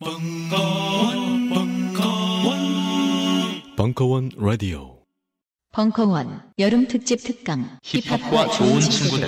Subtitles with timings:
[0.00, 2.58] 벙커원, 벙커원,
[3.76, 5.03] 벙커원 라디오.
[5.74, 9.26] 벙커원 여름 특집 특강 힙합과 좋은 친구들.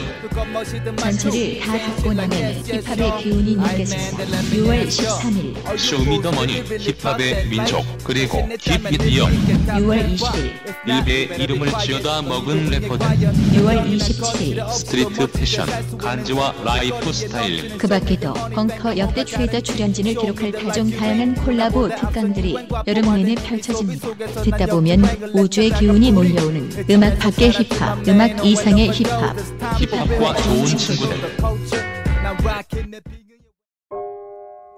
[0.96, 4.24] 전체를 다 듣고 나면 힙합의 기운이 느껴진다.
[4.53, 5.76] 6월 13일.
[5.76, 10.53] 쇼미더머니 힙합의 민족 그리고 힙미디어 6월 20일.
[10.87, 13.04] 일베의 이름을 지어다 먹은 래퍼들.
[13.08, 14.71] 6월 27일.
[14.71, 15.67] 스트리트 패션
[15.99, 17.77] 간지와 라이프 스타일.
[17.77, 22.56] 그 밖에도 벙커 역대 최다 출연진을 기록할 다종 다양한 콜라보 특강들이
[22.87, 24.15] 여름 내내 펼쳐집니다.
[24.45, 29.37] 듣다 보면 우주의 기운이 몰려 오는 음악 밖의 힙합 음악 이상의 힙합
[29.79, 31.17] 힙합과 좋은 친구들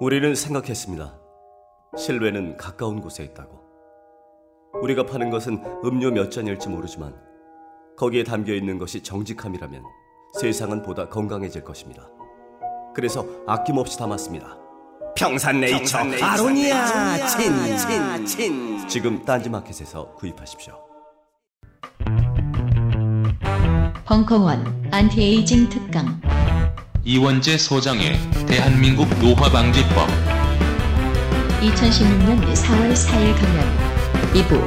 [0.01, 1.19] 우리는 생각했습니다.
[1.97, 3.59] 신뢰는 가까운 곳에 있다고.
[4.81, 7.17] 우리가 파는 것은 음료 몇 잔일지 모르지만
[7.97, 9.83] 거기에 담겨 있는 것이 정직함이라면
[10.39, 12.09] 세상은 보다 건강해질 것입니다.
[12.95, 14.57] 그래서 아낌없이 담았습니다.
[15.17, 20.88] 평산네이처 아로니아 친친친 지금 딴지마켓에서 구입하십시오.
[24.09, 26.19] 벙커원 안티에이징 특강
[27.05, 28.15] 이원재 소장의
[28.49, 30.09] 대한민국 노화방지법
[31.61, 33.67] 2016년 4월 4일 강연
[34.33, 34.65] 2부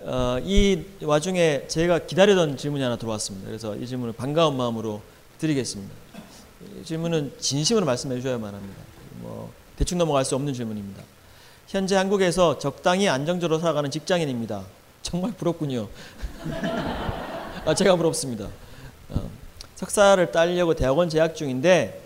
[0.00, 3.48] 어, 이 와중에 제가 기다리던 질문이 하나 들어왔습니다.
[3.48, 5.02] 그래서 이 질문을 반가운 마음으로
[5.36, 5.94] 드리겠습니다.
[6.80, 8.80] 이 질문은 진심으로 말씀해 주셔야만 합니다.
[9.20, 11.02] 뭐 대충 넘어갈 수 없는 질문입니다.
[11.66, 14.64] 현재 한국에서 적당히 안정적으로 살아가는 직장인입니다.
[15.06, 15.86] 정말 부럽군요.
[17.64, 18.48] 아, 제가 부럽습니다.
[19.08, 19.30] 어,
[19.76, 22.02] 석사를 따려고 대학원 재학 중인데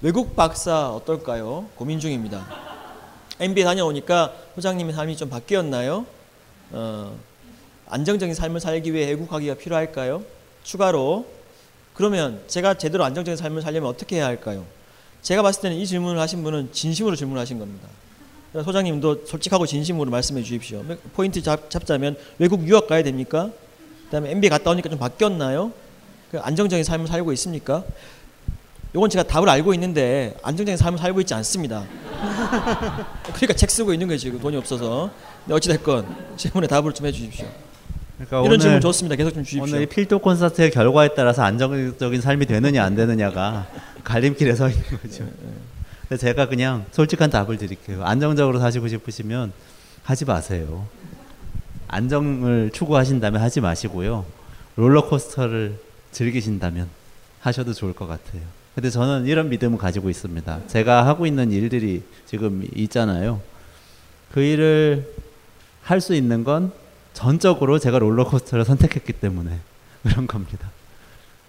[0.00, 1.66] 외국 박사 어떨까요?
[1.74, 2.46] 고민 중입니다.
[3.40, 6.06] MBA 다녀오니까 소장님의 삶이 좀 바뀌었나요?
[6.70, 7.18] 어,
[7.88, 10.22] 안정적인 삶을 살기 위해 외국하기가 필요할까요?
[10.62, 11.26] 추가로
[11.92, 14.64] 그러면 제가 제대로 안정적인 삶을 살려면 어떻게 해야 할까요?
[15.22, 17.88] 제가 봤을 때는 이 질문을 하신 분은 진심으로 질문하신 겁니다.
[18.62, 20.84] 소장님도 솔직하고 진심으로 말씀해 주십시오.
[21.14, 23.50] 포인트 잡, 잡자면 외국 유학 가야 됩니까?
[24.04, 25.72] 그다음에 MBA 갔다 오니까 좀 바뀌었나요?
[26.30, 27.84] 그 안정적인 삶을 살고 있습니까?
[28.94, 31.84] 요건 제가 답을 알고 있는데 안정적인 삶을 살고 있지 않습니다.
[33.34, 35.10] 그러니까 책 쓰고 있는 거예요 지금 돈이 없어서.
[35.44, 36.06] 근데 어찌 됐건
[36.36, 37.46] 질문에 답을 좀 해주십시오.
[38.18, 39.16] 그러니까 이런 질문 좋습니다.
[39.16, 39.64] 계속 좀 주십시오.
[39.64, 43.66] 오늘 이 필독 콘서트의 결과에 따라서 안정적인 삶이 되느냐 안 되느냐가
[44.04, 45.26] 갈림길에 서 있는 거죠.
[46.14, 48.04] 근데 제가 그냥 솔직한 답을 드릴게요.
[48.04, 49.52] 안정적으로 사시고 싶으시면
[50.04, 50.86] 하지 마세요.
[51.88, 54.24] 안정을 추구하신다면 하지 마시고요.
[54.76, 55.76] 롤러코스터를
[56.12, 56.88] 즐기신다면
[57.40, 58.42] 하셔도 좋을 것 같아요.
[58.76, 60.68] 근데 저는 이런 믿음을 가지고 있습니다.
[60.68, 63.40] 제가 하고 있는 일들이 지금 있잖아요.
[64.30, 65.12] 그 일을
[65.82, 66.70] 할 수 있는 건
[67.12, 69.58] 전적으로 제가 롤러코스터를 선택했기 때문에
[70.04, 70.70] 그런 겁니다.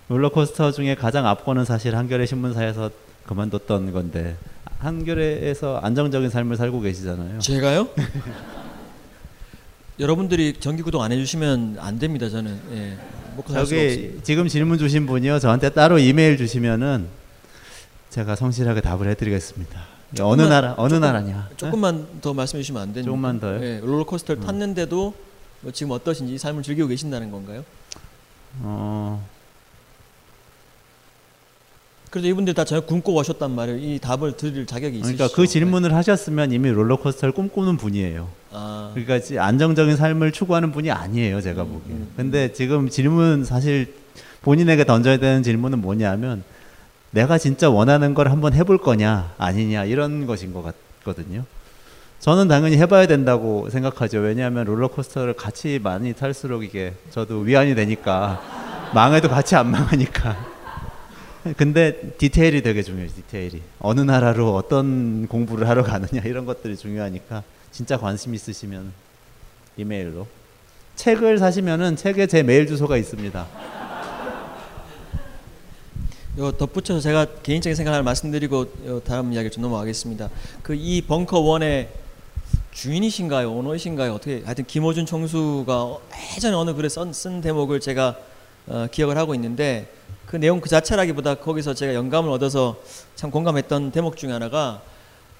[0.09, 2.89] 롤러코스터 중에 가장 앞거는 사실 한겨레 신문사에서
[3.27, 4.35] 그만뒀던 건데
[4.85, 7.39] 한겨레에서 안정적인 삶을 살고 계시잖아요.
[7.39, 7.89] 제가요?
[9.99, 12.29] 여러분들이 정기 구독 안 해주시면 안 됩니다.
[12.29, 12.97] 저는 예.
[13.35, 17.07] 먹고 살 수가 지금 질문 주신 분이요 저한테 따로 이메일 주시면은
[18.09, 19.81] 제가 성실하게 답을 해드리겠습니다.
[20.21, 21.49] 어느 조금만- 나라 어느 조금- 나라냐?
[21.57, 23.05] 조금만 더 말씀해 주시면 안 됩니까?
[23.05, 23.61] 조금만 더요?
[23.63, 25.13] 예, 롤러코스터를 탔는데도
[25.61, 27.63] 뭐 지금 어떠신지 삶을 즐기고 계신다는 건가요?
[28.59, 29.25] 어,
[32.15, 33.77] 그래도 이분들 다 저녁 굶고 오셨단 말이에요.
[33.77, 35.17] 이 답을 드릴 자격이 있으시죠.
[35.17, 38.29] 그러니까 그 질문을 하셨으면 이미 롤러코스터를 꿈꾸는 분이에요.
[38.53, 41.93] 아, 그러니까 지- 안정적인 삶을 추구하는 분이 아니에요, 제가 음, 보기에.
[41.93, 43.93] 음, 근데 지금 질문 사실
[44.43, 46.45] 본인에게 던져야 되는 질문은 뭐냐면
[47.11, 50.63] 내가 진짜 원하는 걸 한번 해볼 거냐 아니냐 이런 것인 것
[51.03, 51.43] 같거든요.
[52.21, 54.19] 저는 당연히 해봐야 된다고 생각하죠.
[54.19, 58.41] 왜냐하면 롤러코스터를 같이 많이 탈수록 이게 저도 위안이 되니까
[58.95, 60.54] 망해도 같이 안 망하니까.
[61.53, 63.09] 근데 디테일이 되게 중요해요.
[63.09, 68.91] 디테일이 어느 나라로 어떤 공부를 하러 가느냐 이런 것들이 중요하니까 진짜 관심 있으시면
[69.77, 70.25] 이메일로
[70.95, 73.45] 책을 사시면은 책에 제 메일 주소가 있습니다.
[76.39, 80.29] 요 덧붙여서 제가 개인적인 생각을 말씀드리고 요 다음 이야기를 좀 넘어가겠습니다.
[80.63, 81.89] 그 이 벙커 원의
[82.71, 84.13] 주인이신가요, 오너이신가요?
[84.13, 85.97] 어떻게 하여튼 김호준 총수가
[86.35, 88.17] 예전에 어느 글에 쓴, 쓴 대목을 제가
[88.67, 89.87] 어, 기억을 하고 있는데
[90.25, 92.77] 그 내용 그 자체라기보다 거기서 제가 영감을 얻어서
[93.15, 94.81] 참 공감했던 대목 중에 하나가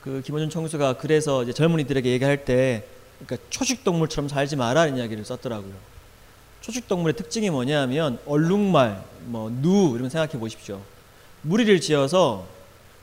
[0.01, 2.85] 그 김호준 총수가 그래서 이제 젊은이들에게 얘기할 때
[3.19, 5.73] 그러니까 초식 동물처럼 살지 마라는 이야기를 썼더라고요.
[6.61, 10.81] 초식 동물의 특징이 뭐냐면 얼룩말, 뭐 누 이런 거 생각해 보십시오.
[11.41, 12.45] 무리를 지어서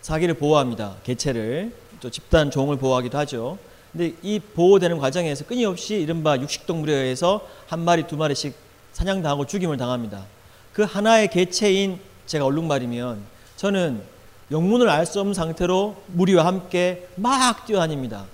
[0.00, 0.96] 자기를 보호합니다.
[1.04, 3.58] 개체를 또 집단 종을 보호하기도 하죠.
[3.92, 8.54] 근데 이 보호되는 과정에서 끊임없이 이른바 육식 동물에 의해서 한 마리 두 마리씩
[8.92, 10.24] 사냥당하고 죽임을 당합니다.
[10.72, 13.22] 그 하나의 개체인 제가 얼룩말이면
[13.56, 14.02] 저는
[14.50, 18.24] 영문을 알 수 없는 상태로 무리와 함께 막 뛰어다닙니다.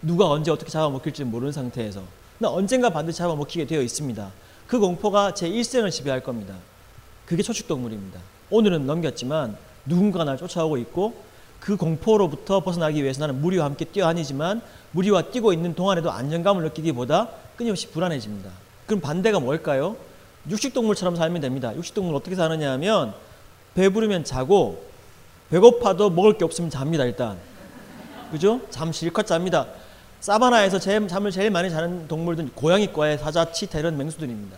[0.00, 2.02] 누가 언제 어떻게 잡아먹힐지 모르는 상태에서.
[2.38, 4.30] 근데 언젠가 반드시 잡아먹히게 되어 있습니다.
[4.66, 6.54] 그 공포가 제 일생을 지배할 겁니다.
[7.26, 8.20] 그게 초축동물입니다.
[8.50, 9.56] 오늘은 넘겼지만
[9.86, 11.14] 누군가 날 쫓아오고 있고
[11.60, 14.60] 그 공포로부터 벗어나기 위해서 나는 무리와 함께 뛰어다니지만
[14.90, 18.50] 무리와 뛰고 있는 동안에도 안정감을 느끼기보다 끊임없이 불안해집니다.
[18.86, 19.96] 그럼 반대가 뭘까요?
[20.48, 21.74] 육식동물처럼 살면 됩니다.
[21.76, 23.14] 육식동물 어떻게 사느냐 하면
[23.74, 24.84] 배부르면 자고
[25.50, 27.38] 배고파도 먹을 게 없으면 잡니다 일단.
[28.30, 28.60] 그죠?
[28.70, 29.66] 잠 실컷 잡니다.
[30.20, 34.56] 사바나에서 제일, 잠을 제일 많이 자는 동물들은 고양이과의 사자, 치타 이런 맹수들입니다.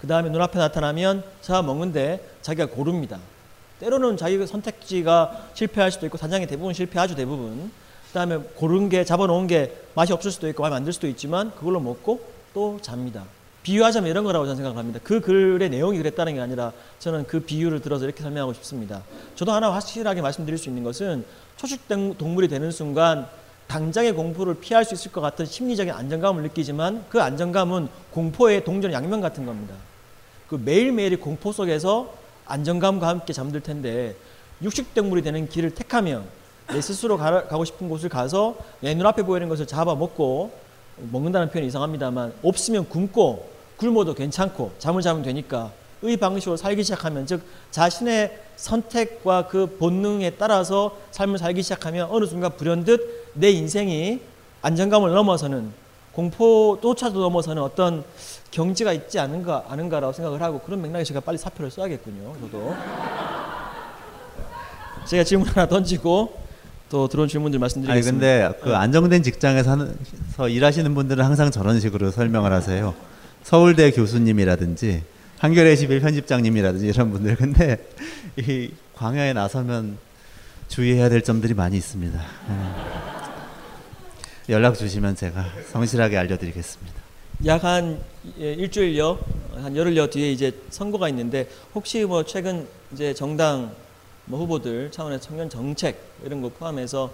[0.00, 3.18] 그 다음에 눈앞에 나타나면 잡아 먹는데 자기가 고릅니다.
[3.78, 7.70] 때로는 자기 선택지가 실패할 수도 있고 사냥이 대부분 실패하죠 대부분.
[8.08, 11.52] 그 다음에 고른 게 잡아놓은 게 맛이 없을 수도 있고 마음에 안 들 수도 있지만
[11.54, 12.20] 그걸로 먹고
[12.52, 13.24] 또 잡니다.
[13.62, 15.00] 비유하자면 이런 거라고 저는 생각합니다.
[15.04, 19.02] 그 글의 내용이 그랬다는 게 아니라 저는 그 비유를 들어서 이렇게 설명하고 싶습니다.
[19.36, 21.24] 저도 하나 확실하게 말씀드릴 수 있는 것은
[21.56, 23.28] 초식 동물이 되는 순간
[23.68, 29.20] 당장의 공포를 피할 수 있을 것 같은 심리적인 안정감을 느끼지만 그 안정감은 공포의 동전 양면
[29.20, 29.74] 같은 겁니다.
[30.48, 32.12] 그 매일매일의 공포 속에서
[32.46, 34.16] 안정감과 함께 잠들 텐데
[34.60, 36.24] 육식 동물이 되는 길을 택하면
[36.68, 40.52] 내 스스로 가, 고 싶은 곳을 가서 내 눈앞에 보이는 것을 잡아 먹고
[41.10, 43.51] 먹는다는 표현이 이상합니다만 없으면 굶고
[43.82, 45.72] 굶어도 괜찮고 잠을 자면 되니까
[46.04, 47.42] 의 방식으로 살기 시작하면 즉
[47.72, 54.20] 자신의 선택과 그 본능에 따라서 삶을 살기 시작하면 어느 순간 불현듯 내 인생이
[54.62, 55.72] 안정감을 넘어서는
[56.12, 58.04] 공포조차도 넘어서는 어떤
[58.52, 62.34] 경지가 있지 않은가 아는가라고 생각을 하고 그런 맥락에 제가 빨리 사표를 써야겠군요.
[62.40, 62.74] 저도
[65.06, 66.36] 제가 질문 하나 던지고
[66.90, 68.26] 또 들어온 질문들 말씀드리겠습니다.
[68.26, 72.94] 아니 근데 그 안정된 직장에서 일하시는 분들은 항상 저런 식으로 설명을 하세요.
[73.42, 75.02] 서울대 교수님이라든지
[75.38, 77.84] 한겨레 11 편집장님이라든지 이런 분들 근데
[78.36, 79.98] 이 광야에 나서면
[80.68, 82.20] 주의해야 될 점들이 많이 있습니다.
[82.48, 82.74] 음.
[84.48, 87.02] 연락 주시면 제가 성실하게 알려드리겠습니다.
[87.44, 88.00] 약 한
[88.36, 89.18] 일주일여,
[89.56, 93.74] 한 열흘여 뒤에 이제 선거가 있는데 혹시 뭐 최근 이제 정당
[94.26, 97.12] 뭐 후보들 차원의 청년 정책 이런 거 포함해서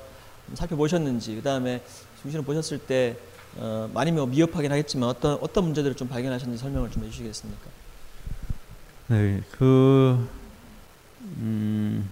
[0.55, 1.81] 살펴보셨는지 그 다음에
[2.21, 3.17] 중시를 보셨을 때
[3.59, 7.67] 어, 많이 뭐 미흡하긴 하겠지만 어떤 어떤 문제들을 좀 발견하셨는지 설명을 좀 해주시겠습니까?
[9.09, 10.29] 네, 그
[11.39, 12.11] 음,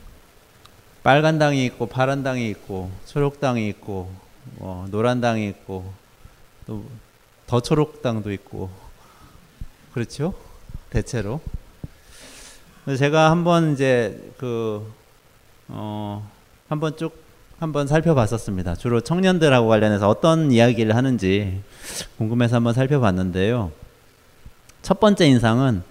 [1.03, 4.11] 빨간 당이 있고 파란 당이 있고 초록 당이 있고
[4.59, 5.93] 뭐 노란 당이 있고
[6.67, 6.85] 또
[7.47, 8.69] 더 초록 당도 있고
[9.95, 10.35] 그렇죠?
[10.91, 11.41] 대체로.
[12.99, 14.93] 제가 한번 이제 그
[15.69, 16.29] 어,
[16.69, 17.13] 한번 쭉
[17.59, 18.75] 한번 살펴봤었습니다.
[18.77, 21.61] 주로 청년들하고 관련해서 어떤 이야기를 하는지
[22.19, 23.73] 궁금해서 한번 살펴봤는데요.
[24.83, 25.83] 첫 번째 인상은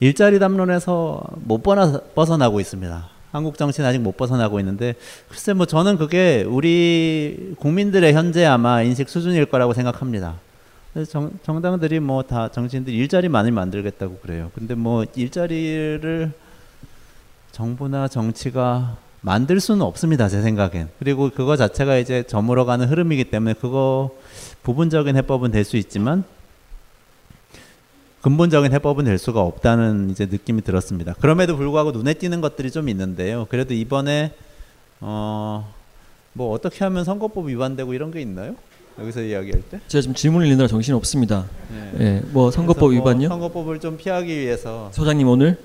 [0.00, 3.08] 일자리 담론에서 못 벗어나고 있습니다.
[3.30, 4.94] 한국 정치는 아직 못 벗어나고 있는데
[5.28, 10.34] 글쎄 뭐 저는 그게 우리 국민들의 현재 아마 인식 수준일 거라고 생각합니다.
[11.08, 14.50] 정, 정당들이 뭐 다 정치인들 일자리 많이 만들겠다고 그래요.
[14.54, 16.32] 근데 뭐 일자리를
[17.52, 20.28] 정부나 정치가 만들 수는 없습니다.
[20.28, 20.88] 제 생각엔.
[20.98, 24.10] 그리고 그거 자체가 이제 저물어가는 흐름이기 때문에 그거
[24.62, 26.24] 부분적인 해법은 될 수 있지만
[28.20, 31.14] 근본적인 해법은 될 수가 없다는 이제 느낌이 들었습니다.
[31.20, 33.46] 그럼에도 불구하고 눈에 띄는 것들이 좀 있는데요.
[33.48, 34.32] 그래도 이번에
[35.00, 35.64] 어
[36.34, 38.54] 뭐 어떻게 하면 선거법 위반되고 이런 게 있나요?
[38.98, 39.80] 여기서 이야기할 때?
[39.88, 41.44] 제가 지금 질문을 읽느라 정신 없습니다.
[41.70, 41.90] 네.
[41.98, 42.22] 네.
[42.32, 43.28] 뭐 선거법 뭐 위반요?
[43.28, 45.58] 선거법을 좀 피하기 위해서 소장님 오늘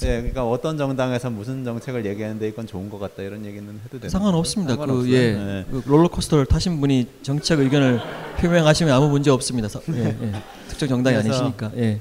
[0.00, 4.08] 네, 그러니까 어떤 정당에서 무슨 정책을 얘기하는데 이건 좋은 것 같다 이런 얘기는 해도 되나요?
[4.10, 4.76] 상관없습니다.
[4.76, 5.64] 그 예, 네.
[5.70, 8.00] 그 롤러코스터를 타신 분이 정책 의견을
[8.38, 9.68] 표명하시면 아무 문제 없습니다.
[9.94, 10.32] 예, 예.
[10.68, 11.72] 특정 정당이 아니시니까.
[11.76, 12.00] 예.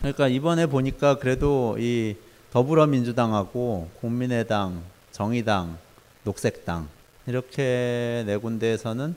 [0.00, 2.16] 그러니까 이번에 보니까 그래도 이
[2.52, 5.78] 더불어민주당하고 국민의당, 정의당,
[6.24, 6.88] 녹색당
[7.26, 9.14] 이렇게 네 군데에서는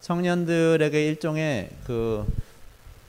[0.00, 2.26] 청년들에게 일종의 그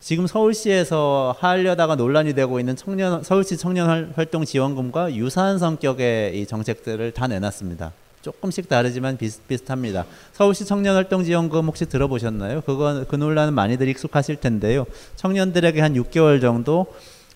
[0.06, 7.12] 지금 서울시에서 하려다가 논란이 되고 있는 청년 서울시 청년 활동 지원금과 유사한 성격의 이 정책들을
[7.14, 7.92] 다 내놨습니다.
[8.22, 10.06] 조금씩 다르지만 비슷비슷합니다.
[10.34, 12.62] 서울시 청년활동지원금 혹시 들어보셨나요?
[12.68, 14.86] 그건 그 논란은 많이들 익숙하실 텐데요.
[15.16, 16.86] 청년들에게 한 6개월 정도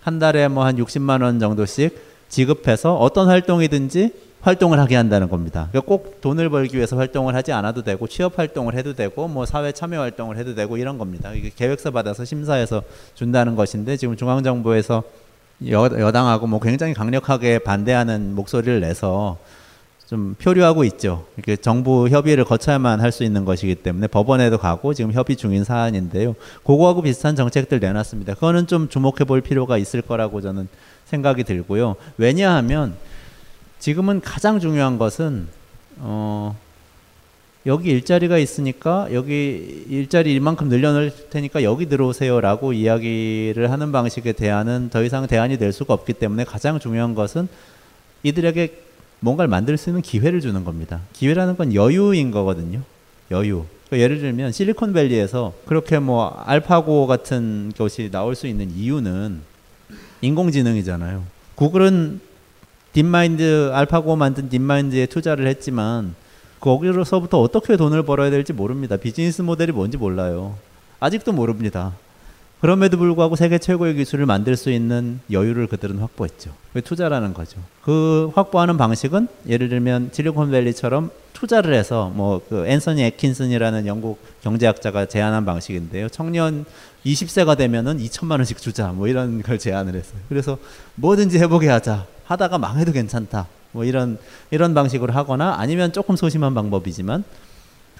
[0.00, 1.98] 한 달에 뭐 한 60만 원 정도씩
[2.28, 5.68] 지급해서 어떤 활동이든지 활동을 하게 한다는 겁니다.
[5.70, 9.72] 그러니까 꼭 돈을 벌기 위해서 활동을 하지 않아도 되고 취업 활동을 해도 되고 뭐 사회
[9.72, 11.32] 참여 활동을 해도 되고 이런 겁니다.
[11.34, 12.82] 이게 계획서 받아서 심사해서
[13.14, 15.02] 준다는 것인데 지금 중앙 정부에서
[15.68, 19.36] 여, 여당하고 뭐 굉장히 강력하게 반대하는 목소리를 내서
[20.06, 21.26] 좀 표류하고 있죠.
[21.36, 26.34] 이렇게 정부 협의를 거쳐야만 할 수 있는 것이기 때문에 법원에도 가고 지금 협의 중인 사안인데요.
[26.64, 28.34] 그거하고 비슷한 정책들 내놨습니다.
[28.34, 30.66] 그거는 좀 주목해 볼 필요가 있을 거라고 저는
[31.04, 31.94] 생각이 들고요.
[32.16, 32.94] 왜냐하면
[33.80, 35.48] 지금은 가장 중요한 것은
[35.98, 36.56] 어
[37.66, 45.02] 여기 일자리가 있으니까 여기 일자리 이만큼 늘려놓을 테니까 여기 들어오세요라고 이야기를 하는 방식의 대안은 더
[45.02, 47.48] 이상 대안이 될 수가 없기 때문에 가장 중요한 것은
[48.22, 48.82] 이들에게
[49.20, 51.00] 뭔가를 만들 수 있는 기회를 주는 겁니다.
[51.14, 52.82] 기회라는 건 여유인 거거든요.
[53.30, 53.64] 여유.
[53.86, 59.40] 그러니까 예를 들면 실리콘밸리에서 그렇게 뭐 알파고 같은 것이 나올 수 있는 이유는
[60.22, 61.24] 인공지능이잖아요.
[61.54, 62.29] 구글은
[62.92, 66.14] 딥마인드 알파고 만든 딥마인드에 투자를 했지만
[66.60, 68.96] 거기로서부터 어떻게 돈을 벌어야 될지 모릅니다.
[68.96, 70.56] 비즈니스 모델이 뭔지 몰라요.
[70.98, 71.94] 아직도 모릅니다.
[72.60, 76.50] 그럼에도 불구하고 세계 최고의 기술을 만들 수 있는 여유를 그들은 확보했죠.
[76.74, 77.58] 그 투자라는 거죠.
[77.82, 85.46] 그 확보하는 방식은 예를 들면 실리콘밸리처럼 투자를 해서 뭐 그 앤서니 애킨슨이라는 영국 경제학자가 제안한
[85.46, 86.10] 방식인데요.
[86.10, 86.66] 청년
[87.06, 90.20] 20세가 되면은 2천만 원씩 주자 뭐 이런 걸 제안을 했어요.
[90.28, 90.58] 그래서
[90.96, 92.04] 뭐든지 해보게 하자.
[92.30, 93.48] 하다가 망해도 괜찮다.
[93.72, 94.16] 뭐 이런
[94.50, 97.24] 이런 방식으로 하거나 아니면 조금 소심한 방법이지만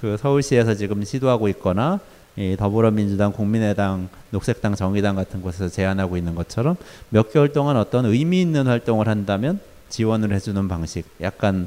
[0.00, 1.98] 그 서울시에서 지금 시도하고 있거나
[2.36, 6.76] 이 더불어민주당, 국민의당, 녹색당, 정의당 같은 곳에서 제안하고 있는 것처럼
[7.08, 9.58] 몇 개월 동안 어떤 의미 있는 활동을 한다면
[9.88, 11.66] 지원을 해주는 방식, 약간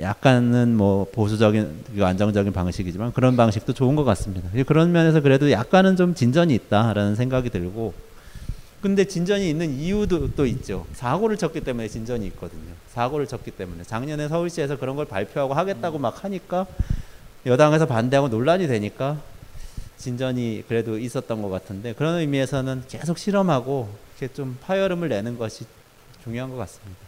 [0.00, 4.48] 약간은 뭐 보수적인 안정적인 방식이지만 그런 방식도 좋은 것 같습니다.
[4.66, 7.92] 그런 면에서 그래도 약간은 좀 진전이 있다라는 생각이 들고
[8.84, 10.84] 근데 진전이 있는 이유도 또 있죠.
[10.92, 12.74] 사고를 쳤기 때문에 진전이 있거든요.
[12.90, 16.66] 사고를 쳤기 때문에 작년에 서울시에서 그런 걸 발표하고 하겠다고 막 하니까
[17.46, 19.18] 여당에서 반대하고 논란이 되니까
[19.96, 23.88] 진전이 그래도 있었던 것 같은데 그런 의미에서는 계속 실험하고
[24.18, 25.64] 이렇게 좀 파열음을 내는 것이
[26.22, 26.98] 중요한 것 같습니다.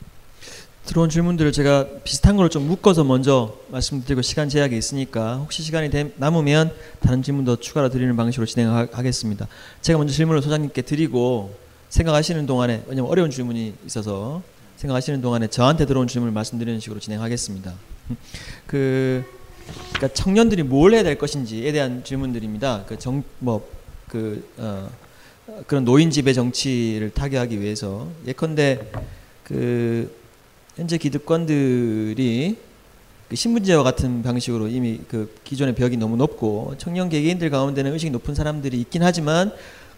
[0.87, 6.11] 들어온 질문들을 제가 비슷한 걸 좀 묶어서 먼저 말씀드리고 시간 제약이 있으니까 혹시 시간이 되,
[6.17, 9.47] 남으면 다른 질문도 추가로 드리는 방식으로 진행하겠습니다.
[9.83, 14.43] 제가 먼저 질문을 소장님께 드리고 생각하시는 동안에 왜냐면 어려운 질문이 있어서
[14.77, 17.73] 생각하시는 동안에 저한테 들어온 질문을 말씀드리는 식으로 진행하겠습니다.
[18.67, 19.25] 그
[19.95, 22.85] 그러니까 청년들이 뭘 해야 될 것인지에 대한 질문들입니다.
[22.87, 24.91] 그 정 뭐그 어,
[25.67, 28.81] 그런 노인 지배 정치를 타개하기 위해서 예컨대
[29.45, 30.13] 그
[30.77, 32.57] 현재 기득권들이
[33.29, 38.35] 그 신분제와 같은 방식으로 이미 그 기존의 벽이 너무 높고 청년 개개인들 가운데는 의식이 높은
[38.35, 39.53] 사람들이 있긴 하지만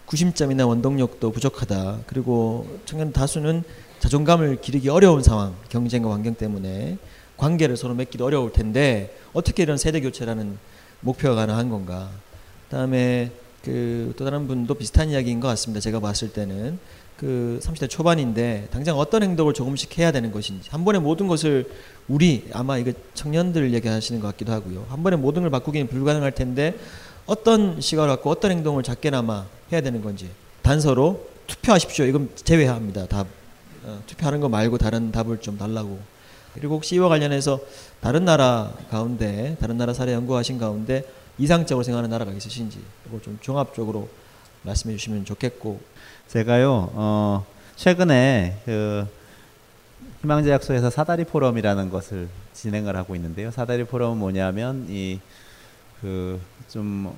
[0.09, 1.99] 구심점이나 원동력도 부족하다.
[2.07, 3.63] 그리고 청년 다수는
[3.99, 6.97] 자존감을 기르기 어려운 상황, 경쟁과 환경 때문에
[7.37, 10.57] 관계를 서로 맺기도 어려울 텐데 어떻게 이런 세대 교체라는
[11.01, 12.09] 목표가 가능한 건가?
[12.65, 13.31] 그다음에
[13.63, 15.79] 그 또 다른 분도 비슷한 이야기인 것 같습니다.
[15.79, 16.79] 제가 봤을 때는
[17.17, 21.69] 그 30대 초반인데 당장 어떤 행동을 조금씩 해야 되는 것인지 한 번에 모든 것을
[22.07, 24.87] 우리 아마 이거 청년들 얘기하시는 것 같기도 하고요.
[24.89, 26.73] 한 번에 모든 걸 바꾸기는 불가능할 텐데
[27.27, 30.29] 어떤 시각을 갖고 어떤 행동을 작게나마 해야 되는 건지
[30.61, 32.05] 단서로 투표하십시오.
[32.05, 33.07] 이건 제외합니다.
[33.07, 33.27] 답
[33.83, 35.99] 어, 투표하는 거 말고 다른 답을 좀 달라고.
[36.53, 37.59] 그리고 혹시 이와 관련해서
[38.01, 41.03] 다른 나라 가운데 다른 나라 사례 연구하신 가운데
[41.37, 44.09] 이상적으로 생각하는 나라가 있으신지 이걸 좀 종합적으로
[44.63, 45.79] 말씀해 주시면 좋겠고
[46.27, 47.45] 제가요 어,
[47.75, 49.07] 최근에 그
[50.21, 53.51] 희망제약소에서 사다리 포럼이라는 것을 진행을 하고 있는데요.
[53.51, 55.19] 사다리 포럼은 뭐냐면 이
[56.01, 57.13] 그 좀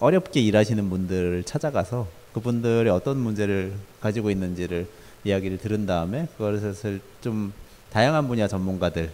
[0.00, 4.88] 어렵게 일하시는 분들을 찾아가서 그분들이 어떤 문제를 가지고 있는지를
[5.24, 7.52] 이야기를 들은 다음에 그것을 좀
[7.90, 9.10] 다양한 분야 전문가들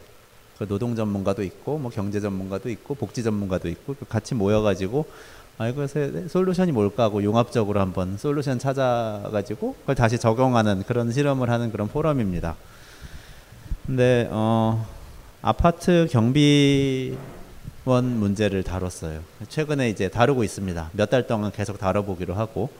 [0.58, 5.06] 그 노동 전문가도 있고 뭐 경제 전문가도 있고 복지 전문가도 있고 같이 모여가지고
[5.58, 11.70] 아 이것의 솔루션이 뭘까 하고 용합적으로 한번 솔루션 찾아가지고 그걸 다시 적용하는 그런 실험을 하는
[11.70, 12.56] 그런 포럼입니다.
[13.86, 14.86] 근데 어
[15.42, 19.20] 아파트 경비원 문제를 다뤘어요.
[19.48, 20.90] 최근에 이제 다루고 있습니다.
[20.92, 22.70] 몇 달 동안 계속 다뤄보기로 하고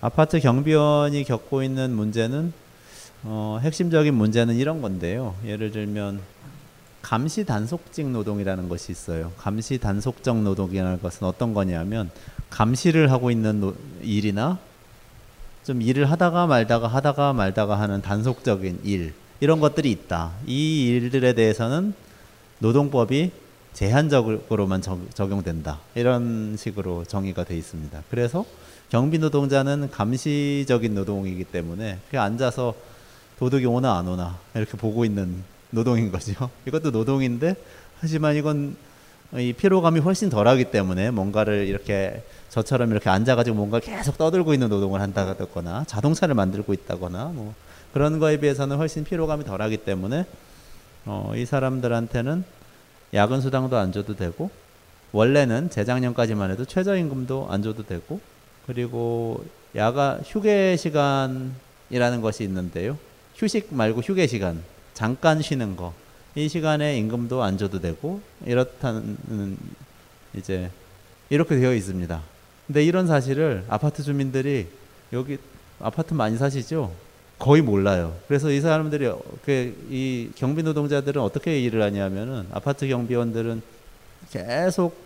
[0.00, 2.52] 아파트 경비원이 겪고 있는 문제는
[3.24, 5.34] 어, 핵심적인 문제는 이런 건데요.
[5.44, 6.20] 예를 들면
[7.02, 9.32] 감시 단속직 노동이라는 것이 있어요.
[9.36, 12.10] 감시 단속적 노동이라는 것은 어떤 거냐면
[12.50, 14.58] 감시를 하고 있는 노, 일이나
[15.64, 20.30] 좀 일을 하다가 말다가 하다가 말다가 하는 단속적인 일 이런 것들이 있다.
[20.46, 21.92] 이 일들에 대해서는
[22.60, 23.32] 노동법이
[23.78, 28.02] 제한적으로만 적, 용된다 이런 식으로 정의가 돼 있습니다.
[28.10, 28.44] 그래서
[28.90, 32.74] 경비 노동자는 감시적인 노동이기 때문에 그냥 앉아서
[33.38, 36.50] 도둑이 오나 안 오나 이렇게 보고 있는 노동인 거죠.
[36.66, 37.54] 이것도 노동인데
[38.00, 38.74] 하지만 이건
[39.36, 45.00] 이 피로감이 훨씬 덜하기 때문에 뭔가를 이렇게 저처럼 이렇게 앉아가지고 뭔가 계속 떠들고 있는 노동을
[45.00, 47.54] 한다거나 자동차를 만들고 있다거나 뭐
[47.92, 50.26] 그런 거에 비해서는 훨씬 피로감이 덜하기 때문에
[51.04, 52.57] 어, 이 사람들한테는
[53.14, 54.50] 야근 수당도 안 줘도 되고
[55.12, 58.20] 원래는 재작년까지만 해도 최저임금도 안 줘도 되고
[58.66, 62.98] 그리고 야가 휴게 시간이라는 것이 있는데요.
[63.36, 64.62] 휴식 말고 휴게 시간
[64.94, 69.56] 잠깐 쉬는 거 이 시간에 임금도 안 줘도 되고 이렇다는
[70.34, 70.70] 이제
[71.30, 72.22] 이렇게 되어 있습니다.
[72.66, 74.68] 근데 이런 사실을 아파트 주민들이
[75.12, 75.38] 여기
[75.80, 76.92] 아파트 많이 사시죠?
[77.38, 78.14] 거의 몰라요.
[78.26, 79.10] 그래서 이 사람들이
[79.44, 83.62] 그이 경비 노동자들은 어떻게 일을 하냐면은 아파트 경비원들은
[84.30, 84.96] 계속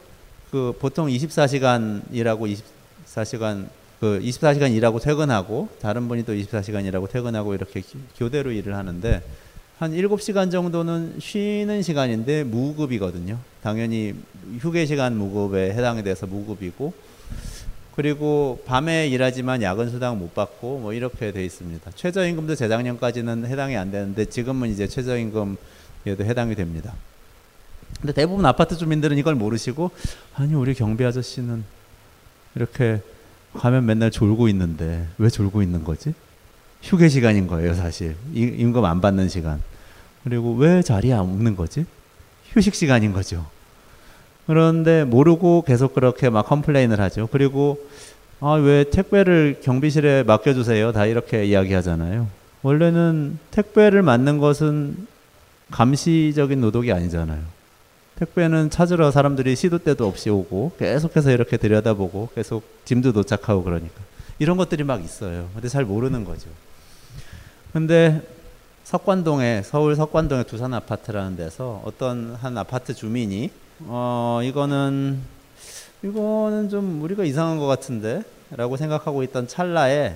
[0.50, 3.66] 그 보통 24시간 일하고 24시간
[4.00, 7.82] 그 24시간 일하고 퇴근하고 다른 분이 또 24시간 일하고 퇴근하고 이렇게
[8.16, 9.22] 교대로 일을 하는데
[9.78, 13.38] 한 7시간 정도는 쉬는 시간인데 무급이거든요.
[13.62, 14.14] 당연히
[14.60, 16.92] 휴게 시간 무급에 해당이 돼서 무급이고
[17.94, 21.90] 그리고 밤에 일하지만 야근 수당 못 받고 뭐 이렇게 돼 있습니다.
[21.94, 25.58] 최저임금도 재작년까지는 해당이 안 되는데 지금은 이제 최저임금에도
[26.25, 26.94] 해당이 됩니다.
[28.00, 29.90] 근데 대부분 아파트 주민들은 이걸 모르시고
[30.34, 31.64] 아니 우리 경비 아저씨는
[32.54, 33.00] 이렇게
[33.54, 36.14] 가면 맨날 졸고 있는데 왜 졸고 있는 거지?
[36.82, 38.16] 휴게 시간인 거예요, 사실.
[38.32, 39.62] 임금 안 받는 시간.
[40.25, 41.84] 그리고 왜 자리에 안 없는 거지?
[42.52, 43.46] 휴식 시간인 거죠.
[44.46, 47.28] 그런데 모르고 계속 그렇게 막 complain을 하죠.
[47.30, 47.78] 그리고
[48.40, 50.92] 아, 왜 택배를 경비실에 맡겨주세요.
[50.92, 52.26] 다 이렇게 이야기하잖아요.
[52.62, 55.06] 원래는 택배를 맡는 것은
[55.70, 57.40] 감시적인 노동이 아니잖아요.
[58.16, 64.00] 택배는 찾으러 사람들이 시도 때도 없이 오고 계속해서 이렇게 들여다보고 계속 짐도 도착하고 그러니까
[64.38, 65.49] 이런 것들이 막 있어요.
[65.54, 66.49] 근데 잘 모르는 거죠.
[67.72, 68.22] 근데
[68.84, 73.50] 석관동에 서울 석관동에 두산 아파트라는 데서 어떤 한 아파트 주민이
[73.86, 75.20] 어 이거는
[76.02, 80.14] 이거는 좀 우리가 이상한 것 같은데 라고 생각하고 있던 찰나에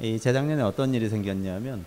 [0.00, 1.84] 이 재작년에 어떤 일이 생겼냐면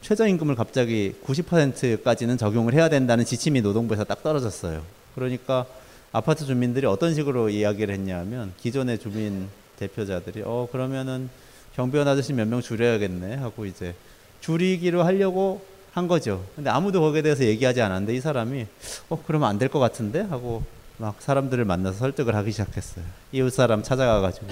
[0.00, 4.82] 최저임금을 갑자기 90%까지는 적용을 해야 된다는 지침이 노동부에서 딱 떨어졌어요.
[5.14, 5.66] 그러니까
[6.12, 9.48] 아파트 주민들이 어떤 식으로 이야기를 했냐면 기존의 주민
[9.78, 11.28] 대표자들이 어 그러면은
[11.74, 13.94] 경비원 아저씨 몇 명 줄여야겠네 하고 이제
[14.40, 16.44] 줄이기로 하려고 한 거죠.
[16.56, 18.66] 근데 아무도 거기에 대해서 얘기하지 않았는데 이 사람이
[19.10, 20.62] 어 그러면 안 될 것 같은데 하고
[20.96, 23.04] 막 사람들을 만나서 설득을 하기 시작했어요.
[23.32, 24.46] 이웃 사람 찾아가가지고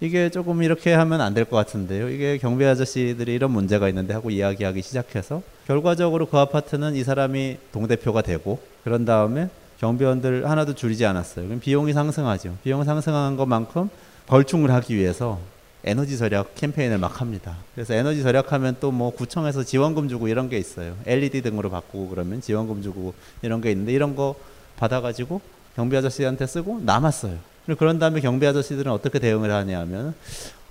[0.00, 2.08] 이게 조금 이렇게 하면 안 될 것 같은데요.
[2.10, 7.86] 이게 경비 아저씨들이 이런 문제가 있는데 하고 이야기하기 시작해서 결과적으로 그 아파트는 이 사람이 동
[7.88, 9.48] 대표가 되고 그런 다음에
[9.80, 11.46] 경비원들 하나도 줄이지 않았어요.
[11.46, 12.56] 그럼 비용이 상승하죠.
[12.62, 13.88] 비용 상승한 것만큼
[14.26, 15.38] 벌충을 하기 위해서
[15.86, 17.56] 에너지 절약 캠페인을 막 합니다.
[17.74, 20.96] 그래서 에너지 절약하면 또 뭐 구청에서 지원금 주고 이런 게 있어요.
[21.06, 24.34] LED 등으로 바꾸고 그러면 지원금 주고 이런 게 있는데 이런 거
[24.76, 25.40] 받아가지고
[25.76, 27.36] 경비 아저씨한테 쓰고 남았어요.
[27.78, 30.14] 그런 다음에 경비 아저씨들은 어떻게 대응을 하냐면